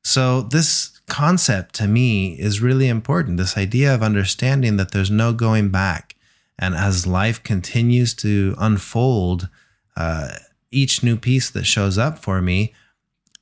So 0.02 0.42
this 0.42 1.00
concept 1.06 1.76
to 1.76 1.86
me 1.86 2.32
is 2.32 2.60
really 2.60 2.88
important. 2.88 3.36
This 3.36 3.56
idea 3.56 3.94
of 3.94 4.02
understanding 4.02 4.76
that 4.78 4.90
there's 4.90 5.10
no 5.10 5.32
going 5.32 5.68
back, 5.68 6.13
and 6.58 6.74
as 6.74 7.06
life 7.06 7.42
continues 7.42 8.14
to 8.14 8.54
unfold, 8.58 9.48
uh, 9.96 10.28
each 10.70 11.02
new 11.02 11.16
piece 11.16 11.50
that 11.50 11.64
shows 11.64 11.98
up 11.98 12.18
for 12.18 12.40
me 12.42 12.74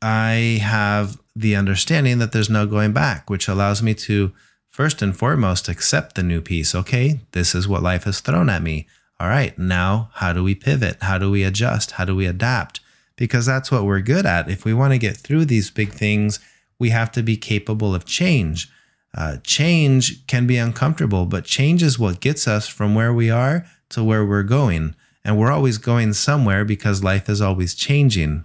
I 0.03 0.59
have 0.61 1.21
the 1.37 1.55
understanding 1.55 2.19
that 2.19 2.33
there's 2.33 2.51
no 2.51 2.67
going 2.67 2.93
back, 2.93 3.31
which 3.31 3.47
allows 3.47 3.83
me 3.83 3.95
to 3.95 4.33
first 4.69 5.01
and 5.01 5.17
foremost 5.17 5.69
accept 5.69 6.17
the 6.17 6.25
new 6.25 6.41
piece. 6.41 6.75
Okay, 6.75 7.21
this 7.31 7.55
is 7.55 7.69
what 7.69 7.85
life 7.85 8.05
has 8.05 8.21
thrown 8.21 8.51
at 8.51 8.63
me. 8.63 8.89
All 9.21 9.29
right, 9.29 9.57
now 9.57 10.11
how 10.15 10.33
do 10.33 10.43
we 10.43 10.57
pivot? 10.57 10.97
How 11.03 11.19
do 11.19 11.31
we 11.31 11.45
adjust? 11.45 11.93
How 11.93 12.05
do 12.05 12.17
we 12.17 12.27
adapt? 12.27 12.81
Because 13.15 13.47
that's 13.47 13.71
what 13.71 13.85
we're 13.85 14.01
good 14.01 14.27
at. 14.27 14.51
If 14.51 14.65
we 14.65 14.75
want 14.75 14.93
to 14.93 14.99
get 14.99 15.17
through 15.17 15.45
these 15.45 15.71
big 15.71 15.93
things, 15.93 16.41
we 16.81 16.91
have 16.91 17.13
to 17.13 17.23
be 17.23 17.37
capable 17.37 17.95
of 17.95 18.05
change. 18.05 18.69
Uh, 19.15 19.37
change 19.45 20.27
can 20.27 20.47
be 20.47 20.57
uncomfortable, 20.57 21.27
but 21.27 21.45
change 21.45 21.83
is 21.83 21.99
what 21.99 22.21
gets 22.21 22.49
us 22.49 22.67
from 22.67 22.95
where 22.95 23.13
we 23.13 23.31
are 23.31 23.67
to 23.91 24.03
where 24.03 24.25
we're 24.25 24.43
going. 24.43 24.95
And 25.25 25.39
we're 25.39 25.53
always 25.53 25.79
going 25.79 26.15
somewhere 26.15 26.65
because 26.65 27.05
life 27.05 27.29
is 27.29 27.41
always 27.41 27.75
changing. 27.75 28.45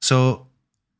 So 0.00 0.46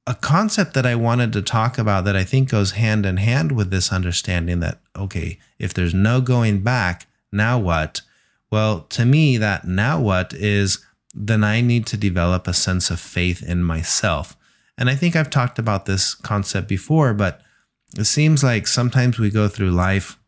a 0.06 0.14
concept 0.14 0.74
that 0.74 0.86
I 0.86 0.94
wanted 0.94 1.32
to 1.32 1.42
talk 1.42 1.78
about 1.78 2.04
that 2.04 2.16
I 2.16 2.24
think 2.24 2.50
goes 2.50 2.72
hand 2.72 3.04
in 3.04 3.16
hand 3.16 3.52
with 3.52 3.70
this 3.70 3.92
understanding 3.92 4.60
that, 4.60 4.80
okay, 4.96 5.38
if 5.58 5.74
there's 5.74 5.94
no 5.94 6.20
going 6.20 6.60
back, 6.62 7.06
now 7.32 7.58
what? 7.58 8.02
Well, 8.50 8.80
to 8.90 9.04
me, 9.04 9.36
that 9.38 9.66
now 9.66 10.00
what 10.00 10.32
is 10.32 10.84
then 11.14 11.42
I 11.42 11.60
need 11.60 11.86
to 11.86 11.96
develop 11.96 12.46
a 12.46 12.54
sense 12.54 12.90
of 12.90 13.00
faith 13.00 13.42
in 13.42 13.62
myself. 13.62 14.36
And 14.76 14.88
I 14.88 14.94
think 14.94 15.16
I've 15.16 15.30
talked 15.30 15.58
about 15.58 15.86
this 15.86 16.14
concept 16.14 16.68
before, 16.68 17.12
but 17.12 17.42
it 17.96 18.04
seems 18.04 18.42
like 18.44 18.66
sometimes 18.66 19.18
we 19.18 19.30
go 19.30 19.48
through 19.48 19.70
life 19.70 20.18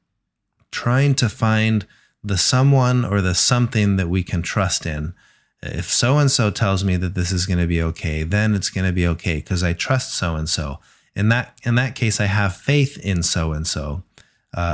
trying 0.70 1.14
to 1.16 1.28
find 1.28 1.86
the 2.22 2.38
someone 2.38 3.04
or 3.04 3.20
the 3.20 3.34
something 3.34 3.96
that 3.96 4.08
we 4.08 4.22
can 4.22 4.42
trust 4.42 4.86
in 4.86 5.14
if 5.62 5.90
so 5.90 6.18
and 6.18 6.30
so 6.30 6.50
tells 6.50 6.84
me 6.84 6.96
that 6.96 7.14
this 7.14 7.32
is 7.32 7.46
going 7.46 7.58
to 7.58 7.66
be 7.66 7.82
okay, 7.82 8.22
then 8.22 8.54
it's 8.54 8.70
going 8.70 8.86
to 8.86 8.92
be 8.92 9.06
okay 9.06 9.36
because 9.36 9.62
I 9.62 9.72
trust 9.72 10.14
so 10.14 10.36
and 10.36 10.48
so. 10.48 10.78
In 11.14 11.28
that 11.28 11.58
in 11.64 11.74
that 11.74 11.94
case, 11.94 12.20
I 12.20 12.26
have 12.26 12.56
faith 12.56 12.96
in 12.98 13.22
so 13.22 13.52
and 13.52 13.66
so, 13.66 14.04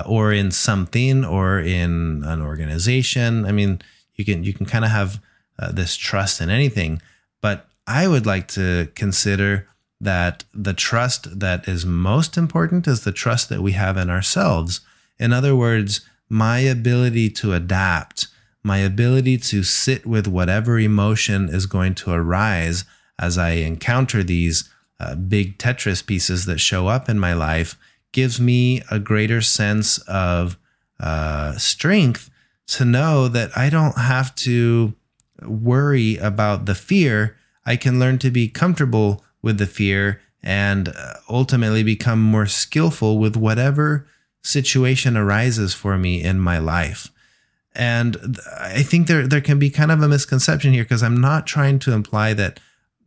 or 0.07 0.33
in 0.33 0.51
something, 0.51 1.25
or 1.25 1.59
in 1.59 2.23
an 2.25 2.43
organization. 2.43 3.47
I 3.47 3.53
mean, 3.53 3.81
you 4.15 4.25
can 4.25 4.45
you 4.45 4.53
can 4.53 4.67
kind 4.67 4.85
of 4.85 4.91
have 4.91 5.21
uh, 5.59 5.73
this 5.73 5.97
trust 5.97 6.41
in 6.41 6.51
anything, 6.51 7.01
but 7.41 7.67
I 7.87 8.07
would 8.07 8.27
like 8.27 8.49
to 8.49 8.89
consider 8.95 9.69
that 10.01 10.45
the 10.53 10.75
trust 10.75 11.41
that 11.41 11.67
is 11.67 11.87
most 11.87 12.37
important 12.37 12.87
is 12.87 13.05
the 13.05 13.13
trust 13.13 13.49
that 13.49 13.63
we 13.63 13.73
have 13.73 13.97
in 13.97 14.11
ourselves. 14.11 14.81
In 15.19 15.33
other 15.33 15.57
words, 15.57 16.03
my 16.29 16.59
ability 16.59 17.31
to 17.31 17.53
adapt 17.55 18.29
my 18.67 18.79
ability 18.79 19.39
to 19.39 19.63
sit 19.63 20.05
with 20.05 20.27
whatever 20.27 20.77
emotion 20.77 21.49
is 21.49 21.67
going 21.67 21.95
to 21.95 22.11
arise 22.11 22.85
as 23.17 23.39
I 23.39 23.51
encounter 23.51 24.25
these 24.25 24.69
uh, 24.99 25.15
big 25.15 25.57
Tetris 25.57 26.05
pieces 26.05 26.47
that 26.47 26.59
show 26.59 26.89
up 26.89 27.09
in 27.09 27.17
my 27.17 27.33
life 27.33 27.79
gives 28.11 28.41
me 28.41 28.83
a 28.91 28.99
greater 28.99 29.41
sense 29.41 29.99
of 30.09 30.59
uh, 30.99 31.53
strength 31.53 32.29
to 32.67 32.85
know 32.85 33.29
that 33.29 33.57
I 33.57 33.71
don't 33.71 33.99
have 33.99 34.35
to 34.47 34.95
worry 35.43 36.17
about 36.17 36.67
the 36.67 36.75
fear. 36.75 37.37
I 37.65 37.77
can 37.77 38.01
learn 38.01 38.19
to 38.19 38.33
be 38.33 38.49
comfortable 38.49 39.23
with 39.47 39.57
the 39.57 39.67
fear 39.67 40.21
and 40.43 40.89
uh, 40.89 41.15
ultimately 41.31 41.83
become 41.83 42.21
more 42.21 42.47
skillful 42.47 43.19
with 43.19 43.37
whatever 43.37 44.07
situation 44.43 45.17
arises 45.17 45.73
for 45.73 45.97
me 45.97 46.23
in 46.23 46.39
my 46.39 46.59
life. 46.59 47.09
And 47.75 48.39
I 48.59 48.83
think 48.83 49.07
there 49.07 49.27
there 49.27 49.41
can 49.41 49.59
be 49.59 49.71
kind 49.71 49.93
of 49.93 50.03
a 50.03 50.09
misconception 50.09 50.73
here 50.73 50.85
because 50.85 51.03
I'm 51.03 51.21
not 51.21 51.47
trying 51.47 51.79
to 51.81 51.93
imply 51.93 52.35
that 52.35 52.61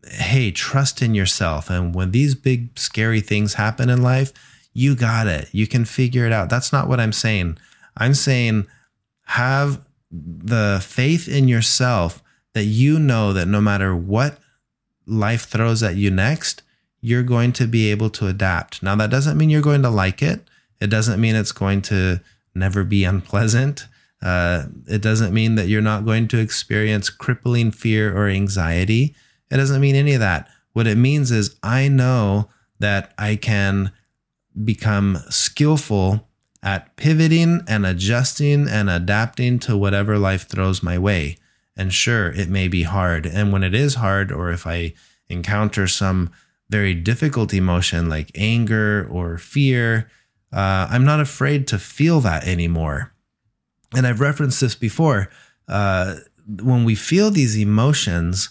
hey, 0.08 0.50
trust 0.50 1.02
in 1.02 1.14
yourself 1.14 1.70
and 1.70 1.94
when 1.94 2.12
these 2.12 2.34
big 2.34 2.80
scary 2.80 3.20
things 3.20 3.56
happen 3.56 3.90
in 3.90 4.02
life, 4.02 4.32
you 4.74 4.96
got 4.96 5.28
it. 5.28 5.50
You 5.52 5.68
can 5.68 5.84
figure 5.86 6.26
it 6.26 6.32
out. 6.32 6.50
That's 6.50 6.72
not 6.72 6.88
what 6.88 7.00
I'm 7.00 7.12
saying. 7.12 7.58
I'm 7.98 8.14
saying 8.14 8.66
have 9.26 9.86
the 10.12 10.80
faith 10.82 11.28
in 11.28 11.48
yourself 11.48 12.24
that 12.54 12.64
you 12.64 12.98
know 12.98 13.34
that 13.34 13.48
no 13.48 13.62
matter 13.62 13.96
what 13.96 14.40
life 15.10 15.46
throws 15.46 15.84
at 15.84 15.96
you 15.96 16.12
next, 16.12 16.62
you're 17.02 17.24
going 17.24 17.54
to 17.54 17.68
be 17.68 17.92
able 17.92 18.10
to 18.12 18.28
adapt. 18.28 18.84
Now, 18.84 18.96
that 18.96 19.10
doesn't 19.10 19.38
mean 19.38 19.50
you're 19.50 19.62
going 19.62 19.84
to 19.84 19.90
like 19.90 20.22
it. 20.22 20.42
It 20.80 20.88
doesn't 20.88 21.20
mean 21.20 21.36
it's 21.36 21.52
going 21.52 21.82
to 21.84 22.22
never 22.56 22.84
be 22.84 23.04
unpleasant. 23.14 23.88
Uh, 24.22 24.66
it 24.88 25.02
doesn't 25.02 25.34
mean 25.34 25.56
that 25.56 25.68
you're 25.68 25.82
not 25.82 26.06
going 26.06 26.28
to 26.28 26.40
experience 26.40 27.10
crippling 27.10 27.72
fear 27.72 28.16
or 28.16 28.28
anxiety. 28.28 29.16
It 29.50 29.58
doesn't 29.58 29.82
mean 29.82 29.96
any 29.96 30.14
of 30.14 30.20
that. 30.20 30.50
What 30.74 30.88
it 30.88 30.98
means 30.98 31.32
is 31.32 31.56
I 31.64 31.88
know 31.88 32.50
that 32.80 33.14
I 33.18 33.36
can 33.36 33.92
become 34.64 35.20
skillful 35.30 36.28
at 36.62 36.96
pivoting 36.98 37.62
and 37.68 37.86
adjusting 37.86 38.68
and 38.68 38.90
adapting 38.90 39.60
to 39.60 39.78
whatever 39.78 40.18
life 40.18 40.48
throws 40.48 40.84
my 40.84 40.98
way. 40.98 41.38
And 41.80 41.94
sure, 41.94 42.28
it 42.32 42.50
may 42.50 42.68
be 42.68 42.84
hard. 42.84 43.26
And 43.26 43.52
when 43.54 43.64
it 43.64 43.74
is 43.74 43.96
hard, 43.96 44.32
or 44.32 44.52
if 44.52 44.68
I 44.68 44.94
encounter 45.30 45.88
some 45.88 46.32
very 46.70 46.94
difficult 46.94 47.54
emotion 47.54 48.10
like 48.10 48.32
anger 48.36 49.08
or 49.10 49.38
fear, 49.38 50.12
uh, 50.52 50.88
I'm 50.90 51.06
not 51.06 51.20
afraid 51.20 51.68
to 51.68 51.80
feel 51.80 52.20
that 52.22 52.46
anymore 52.46 53.14
and 53.96 54.06
I've 54.06 54.20
referenced 54.20 54.62
this 54.62 54.76
before. 54.76 55.30
Uh, 55.68 56.16
when 56.62 56.84
we 56.84 56.96
feel 56.96 57.32
these 57.32 57.58
emotions, 57.58 58.50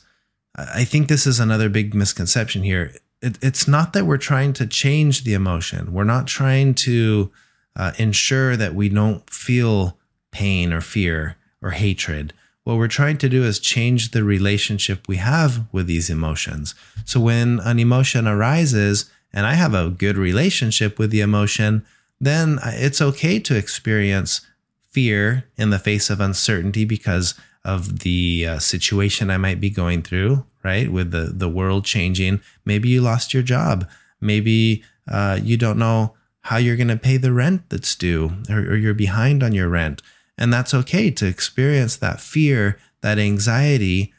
I 0.57 0.85
think 0.85 1.09
this 1.09 1.27
is 1.27 1.41
another 1.41 1.69
big 1.69 1.95
misconception 1.95 2.63
here. 2.63 2.95
It, 3.21 3.39
it's 3.43 3.69
not 3.69 3.93
that 3.93 4.07
we're 4.07 4.19
trying 4.19 4.53
to 4.55 4.67
change 4.67 5.25
the 5.25 5.35
emotion. 5.35 5.93
We're 5.93 6.05
not 6.05 6.27
trying 6.27 6.75
to 6.75 7.33
uh, 7.77 7.93
ensure 7.99 8.57
that 8.57 8.75
we 8.75 8.89
don't 8.89 9.29
feel 9.31 9.99
pain 10.31 10.73
or 10.73 10.81
fear 10.81 11.37
or 11.63 11.71
hatred. 11.71 12.33
What 12.69 12.77
we're 12.77 12.89
trying 12.89 13.17
to 13.19 13.31
do 13.31 13.45
is 13.45 13.61
change 13.61 14.11
the 14.11 14.23
relationship 14.23 15.09
we 15.09 15.17
have 15.17 15.65
with 15.73 15.87
these 15.87 16.11
emotions. 16.11 16.75
So 17.07 17.19
when 17.19 17.61
an 17.61 17.79
emotion 17.79 18.29
arises 18.29 19.11
and 19.33 19.47
I 19.47 19.55
have 19.55 19.73
a 19.73 19.89
good 19.89 20.19
relationship 20.19 20.99
with 20.99 21.11
the 21.11 21.23
emotion, 21.23 21.87
then 22.21 22.59
it's 22.63 23.01
okay 23.01 23.39
to 23.39 23.57
experience 23.57 24.43
fear 24.91 25.45
in 25.57 25.71
the 25.71 25.79
face 25.79 26.11
of 26.11 26.21
uncertainty 26.21 26.85
because 26.85 27.33
of 27.65 28.01
the 28.01 28.47
uh, 28.47 28.59
situation 28.59 29.31
I 29.31 29.39
might 29.39 29.63
be 29.63 29.71
going 29.71 30.03
through, 30.03 30.45
right? 30.63 30.93
With 30.93 31.11
the, 31.11 31.33
the 31.33 31.49
world 31.49 31.87
changing. 31.87 32.43
Maybe 32.67 32.91
you 32.91 33.01
lost 33.01 33.33
your 33.33 33.43
job. 33.43 33.89
Maybe 34.21 34.85
uh, 35.11 35.41
you 35.43 35.57
don't 35.57 35.79
know 35.79 36.17
how 36.43 36.59
you're 36.59 36.77
going 36.77 36.89
to 36.89 36.99
pay 36.99 37.17
the 37.17 37.33
rent 37.33 37.71
that's 37.71 37.95
due 37.95 38.31
or, 38.51 38.59
or 38.59 38.77
you're 38.77 38.93
behind 38.93 39.43
on 39.43 39.55
your 39.55 39.71
rent. 39.71 40.03
And 40.39 40.53
that's 40.53 40.73
okay 40.73 41.11
to 41.11 41.27
experience 41.27 41.97
that 41.97 42.21
fear, 42.21 42.79
that 43.01 43.19
anxiety. 43.19 44.15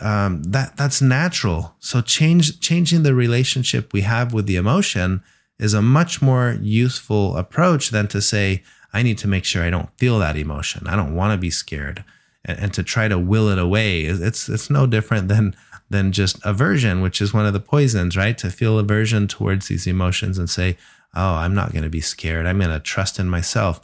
Um, 0.00 0.42
that 0.44 0.76
that's 0.76 1.02
natural. 1.02 1.74
So 1.80 2.00
change 2.00 2.60
changing 2.60 3.02
the 3.02 3.14
relationship 3.14 3.92
we 3.92 4.02
have 4.02 4.32
with 4.32 4.46
the 4.46 4.56
emotion 4.56 5.22
is 5.58 5.74
a 5.74 5.82
much 5.82 6.22
more 6.22 6.56
useful 6.62 7.36
approach 7.36 7.90
than 7.90 8.06
to 8.08 8.22
say, 8.22 8.62
I 8.92 9.02
need 9.02 9.18
to 9.18 9.28
make 9.28 9.44
sure 9.44 9.62
I 9.62 9.70
don't 9.70 9.90
feel 9.98 10.18
that 10.20 10.36
emotion. 10.36 10.86
I 10.86 10.96
don't 10.96 11.14
want 11.14 11.32
to 11.32 11.38
be 11.38 11.50
scared. 11.50 12.04
And, 12.44 12.58
and 12.58 12.74
to 12.74 12.82
try 12.82 13.08
to 13.08 13.18
will 13.18 13.48
it 13.48 13.58
away, 13.58 14.02
it's 14.02 14.48
it's 14.48 14.70
no 14.70 14.86
different 14.86 15.28
than 15.28 15.54
than 15.90 16.12
just 16.12 16.38
aversion, 16.44 17.00
which 17.00 17.20
is 17.20 17.34
one 17.34 17.46
of 17.46 17.52
the 17.52 17.60
poisons, 17.60 18.16
right? 18.16 18.36
To 18.38 18.50
feel 18.50 18.78
aversion 18.78 19.26
towards 19.26 19.68
these 19.68 19.86
emotions 19.86 20.38
and 20.38 20.48
say, 20.48 20.76
"Oh, 21.14 21.34
I'm 21.34 21.54
not 21.54 21.72
going 21.72 21.84
to 21.84 21.90
be 21.90 22.00
scared. 22.00 22.46
I'm 22.46 22.58
going 22.58 22.70
to 22.70 22.80
trust 22.80 23.18
in 23.18 23.28
myself." 23.28 23.80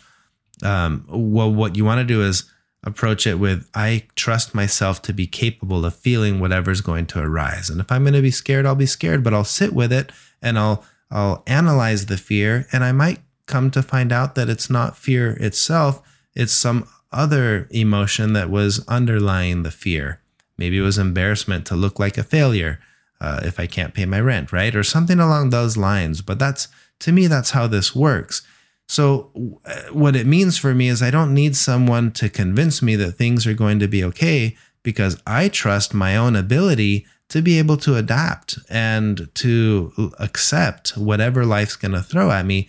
Um, 0.65 1.05
well, 1.09 1.53
what 1.53 1.77
you 1.77 1.85
want 1.85 2.01
to 2.01 2.05
do 2.05 2.23
is 2.23 2.45
approach 2.83 3.27
it 3.27 3.39
with, 3.39 3.69
"I 3.75 4.07
trust 4.15 4.55
myself 4.55 5.03
to 5.03 5.13
be 5.13 5.27
capable 5.27 5.85
of 5.85 5.95
feeling 5.95 6.41
whatever's 6.41 6.81
going 6.81 7.07
to 7.07 7.21
arise, 7.21 7.71
and 7.71 7.81
if 7.81 7.91
I'm 7.91 8.03
going 8.03 8.15
to 8.15 8.23
be 8.23 8.31
scared, 8.31 8.67
I'll 8.67 8.75
be 8.75 8.87
scared, 8.87 9.23
but 9.23 9.35
I'll 9.35 9.45
sit 9.45 9.73
with 9.73 9.93
it 9.93 10.11
and 10.43 10.59
I'll 10.59 10.85
I'll 11.11 11.43
analyze 11.47 12.07
the 12.07 12.17
fear, 12.17 12.67
and 12.73 12.83
I 12.83 12.93
might 12.93 13.21
come 13.47 13.71
to 13.73 13.83
find 13.83 14.11
out 14.11 14.35
that 14.35 14.49
it's 14.49 14.71
not 14.71 14.97
fear 14.97 15.33
itself; 15.33 16.03
it's 16.35 16.53
some 16.53 16.89
other 17.13 17.69
emotion 17.71 18.33
that 18.33 18.51
was 18.51 18.85
underlying 18.89 19.63
the 19.63 19.71
fear." 19.71 20.21
Maybe 20.57 20.79
it 20.79 20.83
was 20.83 20.99
embarrassment 20.99 21.67
to 21.67 21.77
look 21.77 21.99
like 21.99 22.17
a 22.17 22.23
failure 22.23 22.79
uh, 23.21 23.41
if 23.43 23.59
I 23.59 23.67
can't 23.67 23.95
pay 23.95 24.07
my 24.07 24.21
rent, 24.21 24.53
right? 24.53 24.75
Or 24.75 24.83
something 24.83 25.19
along 25.19 25.51
those 25.51 25.77
lines. 25.77 26.23
But 26.23 26.39
that's, 26.39 26.69
to 27.01 27.13
me, 27.13 27.27
that's 27.27 27.51
how 27.51 27.67
this 27.67 27.95
works. 27.95 28.43
So, 28.89 29.61
uh, 29.65 29.93
what 29.93 30.15
it 30.15 30.27
means 30.27 30.59
for 30.59 30.75
me 30.75 30.89
is 30.89 31.03
I 31.03 31.11
don't 31.11 31.33
need 31.33 31.57
someone 31.57 32.13
to 32.13 32.29
convince 32.29 32.83
me 32.83 32.97
that 32.97 33.13
things 33.13 33.47
are 33.47 33.55
going 33.55 33.79
to 33.79 33.89
be 33.89 34.05
okay 34.05 34.57
because 34.83 35.21
I 35.27 35.49
trust 35.49 35.95
my 35.95 36.17
own 36.17 36.37
ability 36.37 37.07
to 37.31 37.41
be 37.41 37.59
able 37.59 37.79
to 37.79 37.97
adapt 37.97 38.59
and 38.69 39.29
to 39.37 40.13
accept 40.19 40.97
whatever 40.97 41.47
life's 41.47 41.77
going 41.77 41.93
to 41.93 42.03
throw 42.03 42.31
at 42.31 42.45
me. 42.45 42.69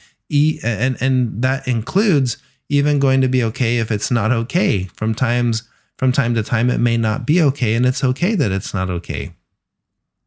And, 0.64 0.98
and 1.02 1.42
that 1.42 1.68
includes 1.68 2.38
even 2.70 2.98
going 3.00 3.22
to 3.22 3.28
be 3.28 3.44
okay 3.44 3.78
if 3.78 3.92
it's 3.92 4.10
not 4.10 4.32
okay 4.32 4.86
from 4.96 5.14
times 5.14 5.68
from 5.98 6.12
time 6.12 6.36
to 6.36 6.44
time, 6.44 6.70
it 6.70 6.80
may 6.80 6.98
not 6.98 7.26
be 7.26 7.42
okay, 7.42 7.76
and 7.76 7.86
it's 7.86 8.04
okay 8.04 8.36
that 8.36 8.52
it's 8.52 8.74
not 8.74 8.90
okay. 8.90 9.34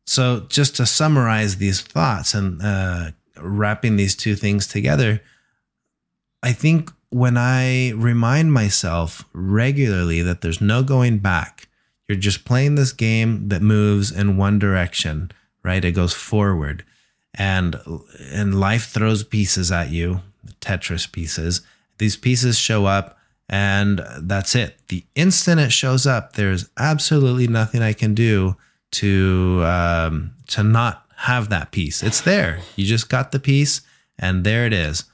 So, 0.06 0.46
just 0.48 0.76
to 0.76 0.86
summarize 0.86 1.56
these 1.56 1.82
thoughts 1.82 2.34
and 2.34 2.62
uh, 2.62 3.10
wrapping 3.36 3.96
these 3.96 4.16
two 4.16 4.34
things 4.34 4.66
together, 4.66 5.20
I 6.42 6.52
think 6.52 6.92
when 7.10 7.36
I 7.36 7.90
remind 7.90 8.52
myself 8.52 9.24
regularly 9.32 10.22
that 10.22 10.40
there's 10.40 10.60
no 10.60 10.82
going 10.82 11.18
back, 11.18 11.68
you're 12.06 12.18
just 12.18 12.44
playing 12.44 12.74
this 12.74 12.92
game 12.92 13.48
that 13.48 13.62
moves 13.62 14.10
in 14.10 14.36
one 14.36 14.58
direction, 14.58 15.30
right? 15.62 15.84
It 15.84 15.92
goes 15.92 16.14
forward. 16.14 16.84
And 17.34 17.76
and 18.32 18.58
life 18.58 18.86
throws 18.86 19.22
pieces 19.22 19.70
at 19.70 19.90
you, 19.90 20.22
Tetris 20.60 21.10
pieces. 21.10 21.60
These 21.98 22.16
pieces 22.16 22.58
show 22.58 22.86
up 22.86 23.18
and 23.48 24.02
that's 24.18 24.54
it. 24.54 24.76
The 24.88 25.04
instant 25.14 25.60
it 25.60 25.72
shows 25.72 26.06
up, 26.06 26.34
there's 26.34 26.68
absolutely 26.76 27.48
nothing 27.48 27.82
I 27.82 27.92
can 27.92 28.14
do 28.14 28.56
to 28.90 29.62
um, 29.64 30.32
to 30.48 30.62
not 30.62 31.06
have 31.16 31.48
that 31.48 31.70
piece. 31.72 32.02
It's 32.02 32.20
there. 32.20 32.60
You 32.76 32.84
just 32.84 33.08
got 33.08 33.32
the 33.32 33.40
piece, 33.40 33.80
and 34.18 34.44
there 34.44 34.66
it 34.66 34.72
is. 34.72 35.04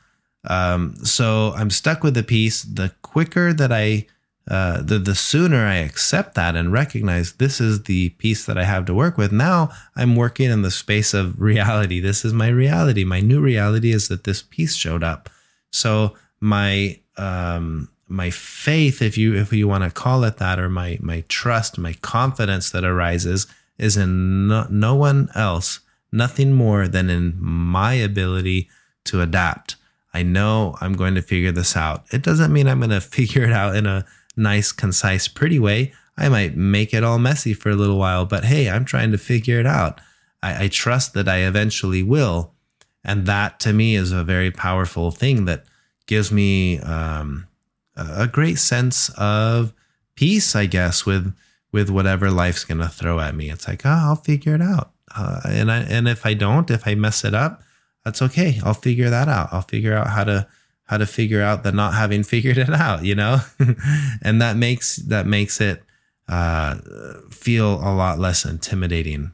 Um, 0.44 0.96
so 1.04 1.52
I'm 1.56 1.70
stuck 1.70 2.02
with 2.02 2.14
the 2.14 2.22
piece. 2.22 2.62
The 2.62 2.92
quicker 3.02 3.52
that 3.52 3.72
I, 3.72 4.06
uh, 4.48 4.82
the 4.82 4.98
the 4.98 5.14
sooner 5.14 5.64
I 5.64 5.76
accept 5.76 6.34
that 6.34 6.54
and 6.54 6.72
recognize 6.72 7.32
this 7.34 7.60
is 7.60 7.84
the 7.84 8.10
piece 8.10 8.44
that 8.46 8.58
I 8.58 8.64
have 8.64 8.84
to 8.86 8.94
work 8.94 9.16
with. 9.16 9.32
Now 9.32 9.70
I'm 9.96 10.16
working 10.16 10.50
in 10.50 10.62
the 10.62 10.70
space 10.70 11.14
of 11.14 11.40
reality. 11.40 12.00
This 12.00 12.24
is 12.24 12.32
my 12.32 12.48
reality. 12.48 13.04
My 13.04 13.20
new 13.20 13.40
reality 13.40 13.92
is 13.92 14.08
that 14.08 14.24
this 14.24 14.42
piece 14.42 14.76
showed 14.76 15.02
up. 15.02 15.30
So 15.70 16.14
my 16.40 17.00
um, 17.16 17.88
my 18.08 18.30
faith, 18.30 19.00
if 19.00 19.16
you 19.16 19.34
if 19.34 19.52
you 19.52 19.66
want 19.66 19.84
to 19.84 19.90
call 19.90 20.24
it 20.24 20.36
that, 20.38 20.58
or 20.58 20.68
my 20.68 20.98
my 21.00 21.24
trust, 21.28 21.78
my 21.78 21.94
confidence 21.94 22.70
that 22.70 22.84
arises 22.84 23.46
is 23.78 23.96
in 23.96 24.48
no, 24.48 24.66
no 24.70 24.94
one 24.94 25.28
else, 25.34 25.80
nothing 26.12 26.52
more 26.52 26.86
than 26.86 27.10
in 27.10 27.34
my 27.40 27.94
ability 27.94 28.68
to 29.04 29.20
adapt. 29.20 29.76
I 30.14 30.22
know 30.22 30.76
I'm 30.80 30.94
going 30.94 31.16
to 31.16 31.22
figure 31.22 31.52
this 31.52 31.76
out. 31.76 32.04
It 32.12 32.22
doesn't 32.22 32.52
mean 32.52 32.68
I'm 32.68 32.78
going 32.78 32.90
to 32.90 33.00
figure 33.00 33.44
it 33.44 33.52
out 33.52 33.76
in 33.76 33.86
a 33.86 34.06
nice, 34.36 34.72
concise, 34.72 35.28
pretty 35.28 35.58
way. 35.58 35.92
I 36.16 36.28
might 36.28 36.56
make 36.56 36.94
it 36.94 37.02
all 37.02 37.18
messy 37.18 37.54
for 37.54 37.70
a 37.70 37.76
little 37.76 37.98
while, 37.98 38.24
but 38.24 38.44
hey, 38.44 38.70
I'm 38.70 38.84
trying 38.84 39.10
to 39.10 39.18
figure 39.18 39.58
it 39.58 39.66
out. 39.66 40.00
I, 40.42 40.64
I 40.64 40.68
trust 40.68 41.14
that 41.14 41.28
I 41.28 41.38
eventually 41.38 42.02
will. 42.02 42.52
And 43.04 43.26
that 43.26 43.60
to 43.60 43.72
me 43.72 43.96
is 43.96 44.12
a 44.12 44.24
very 44.24 44.50
powerful 44.50 45.10
thing 45.10 45.44
that 45.44 45.64
gives 46.06 46.30
me 46.30 46.78
um, 46.80 47.46
a 47.96 48.26
great 48.26 48.58
sense 48.58 49.10
of 49.16 49.72
peace, 50.14 50.54
I 50.54 50.66
guess, 50.66 51.04
with 51.04 51.34
with 51.72 51.90
whatever 51.90 52.30
life's 52.30 52.64
gonna 52.64 52.88
throw 52.88 53.18
at 53.20 53.34
me. 53.34 53.50
It's 53.50 53.66
like, 53.66 53.84
oh, 53.84 53.90
I'll 53.90 54.16
figure 54.16 54.54
it 54.54 54.62
out. 54.62 54.92
Uh, 55.14 55.40
and 55.44 55.70
I 55.70 55.80
and 55.80 56.08
if 56.08 56.24
I 56.24 56.34
don't, 56.34 56.70
if 56.70 56.86
I 56.86 56.94
mess 56.94 57.24
it 57.24 57.34
up, 57.34 57.62
that's 58.04 58.22
okay. 58.22 58.60
I'll 58.64 58.74
figure 58.74 59.10
that 59.10 59.28
out. 59.28 59.48
I'll 59.52 59.62
figure 59.62 59.94
out 59.94 60.08
how 60.08 60.24
to 60.24 60.46
how 60.84 60.98
to 60.98 61.06
figure 61.06 61.42
out 61.42 61.62
the 61.62 61.72
not 61.72 61.94
having 61.94 62.22
figured 62.34 62.58
it 62.58 62.70
out, 62.70 63.04
you 63.04 63.14
know, 63.14 63.38
and 64.22 64.40
that 64.40 64.56
makes 64.56 64.96
that 64.96 65.26
makes 65.26 65.60
it 65.60 65.82
uh, 66.28 66.76
feel 67.30 67.74
a 67.74 67.92
lot 67.94 68.18
less 68.18 68.44
intimidating. 68.44 69.32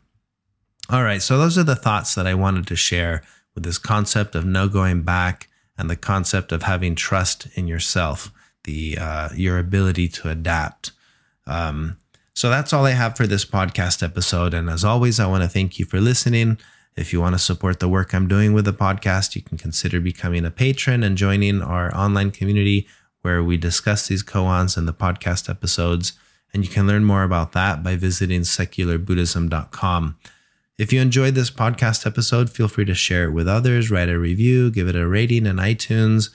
All 0.89 1.05
right, 1.05 1.23
so 1.23 1.39
those 1.39 1.57
are 1.57 1.63
the 1.63 1.77
thoughts 1.77 2.17
that 2.17 2.27
I 2.27 2.35
wanted 2.35 2.67
to 2.67 2.77
share 2.77 3.23
with 3.55 3.63
this 3.63 3.79
concept 3.79 4.35
of 4.35 4.45
no 4.45 4.69
going 4.69 5.03
back 5.03 5.49
and 5.79 5.89
the 5.89 5.97
concept 5.97 6.51
of 6.51 6.65
having 6.65 6.95
trust 6.95 7.47
in 7.55 7.69
yourself 7.69 8.33
the 8.65 8.99
uh, 9.01 9.29
your 9.35 9.59
ability 9.59 10.09
to 10.09 10.29
adapt. 10.29 10.93
Um, 11.47 11.99
so 12.35 12.51
that's 12.51 12.73
all 12.73 12.87
I 12.87 12.93
have 12.93 13.17
for 13.17 13.27
this 13.27 13.45
podcast 13.45 14.03
episode. 14.03 14.55
And 14.55 14.69
as 14.71 14.85
always, 14.85 15.19
I 15.19 15.27
want 15.27 15.43
to 15.43 15.49
thank 15.49 15.79
you 15.79 15.85
for 15.85 16.01
listening. 16.01 16.59
If 16.97 17.13
you 17.13 17.21
want 17.21 17.35
to 17.35 17.39
support 17.39 17.81
the 17.81 17.89
work 17.89 18.13
I'm 18.13 18.29
doing 18.29 18.53
with 18.53 18.65
the 18.65 18.73
podcast, 18.73 19.35
you 19.35 19.43
can 19.43 19.57
consider 19.57 20.01
becoming 20.01 20.45
a 20.45 20.51
patron 20.51 21.03
and 21.03 21.17
joining 21.17 21.63
our 21.63 21.95
online 21.97 22.31
community 22.31 22.87
where 23.23 23.43
we 23.43 23.57
discuss 23.57 24.09
these 24.09 24.23
koans 24.23 24.77
and 24.77 24.89
the 24.89 24.93
podcast 24.93 25.49
episodes. 25.49 26.15
And 26.53 26.65
you 26.65 26.71
can 26.71 26.87
learn 26.87 27.05
more 27.05 27.23
about 27.23 27.53
that 27.53 27.83
by 27.83 27.97
visiting 27.97 28.41
secularbuddhism.com. 28.41 30.19
If 30.79 30.93
you 30.93 31.01
enjoyed 31.01 31.35
this 31.35 31.51
podcast 31.51 32.07
episode, 32.07 32.51
feel 32.51 32.67
free 32.67 32.87
to 32.87 32.95
share 32.95 33.25
it 33.25 33.33
with 33.33 33.47
others, 33.47 33.91
write 33.91 34.09
a 34.09 34.19
review, 34.19 34.71
give 34.71 34.89
it 34.89 34.97
a 34.97 35.07
rating 35.07 35.47
in 35.47 35.57
iTunes. 35.57 36.31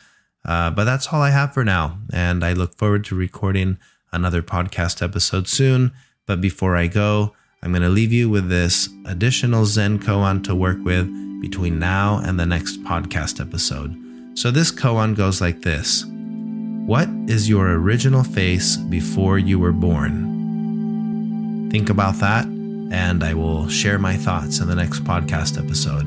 Uh, 0.46 0.70
but 0.70 0.84
that's 0.84 1.12
all 1.12 1.22
I 1.22 1.32
have 1.32 1.54
for 1.54 1.66
now. 1.66 2.00
And 2.14 2.46
I 2.46 2.54
look 2.54 2.78
forward 2.78 3.04
to 3.06 3.16
recording 3.16 3.78
another 4.14 4.42
podcast 4.42 5.02
episode 5.02 5.48
soon. 5.48 5.92
But 6.28 6.42
before 6.42 6.76
I 6.76 6.88
go, 6.88 7.36
I'm 7.66 7.72
going 7.72 7.82
to 7.82 7.90
leave 7.90 8.14
you 8.14 8.30
with 8.30 8.48
this 8.48 8.90
additional 9.06 9.66
Zen 9.66 9.98
koan 9.98 10.44
to 10.44 10.54
work 10.54 10.78
with 10.86 11.10
between 11.42 11.80
now 11.80 12.22
and 12.24 12.40
the 12.40 12.46
next 12.46 12.84
podcast 12.84 13.42
episode. 13.42 14.00
So 14.36 14.52
this 14.52 14.72
koan 14.72 15.16
goes 15.16 15.42
like 15.42 15.64
this 15.64 16.06
What 16.06 17.10
is 17.28 17.50
your 17.50 17.74
original 17.74 18.24
face 18.24 18.78
before 18.78 19.40
you 19.40 19.58
were 19.58 19.72
born? 19.72 21.72
Think 21.72 21.90
about 21.90 22.20
that, 22.20 22.46
and 22.46 23.24
I 23.24 23.34
will 23.34 23.68
share 23.68 23.98
my 23.98 24.16
thoughts 24.16 24.60
in 24.60 24.68
the 24.68 24.76
next 24.76 25.04
podcast 25.04 25.58
episode. 25.58 26.06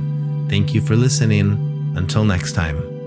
Thank 0.49 0.75
you 0.75 0.81
for 0.81 0.94
listening. 0.94 1.64
Until 1.97 2.25
next 2.25 2.53
time. 2.53 2.97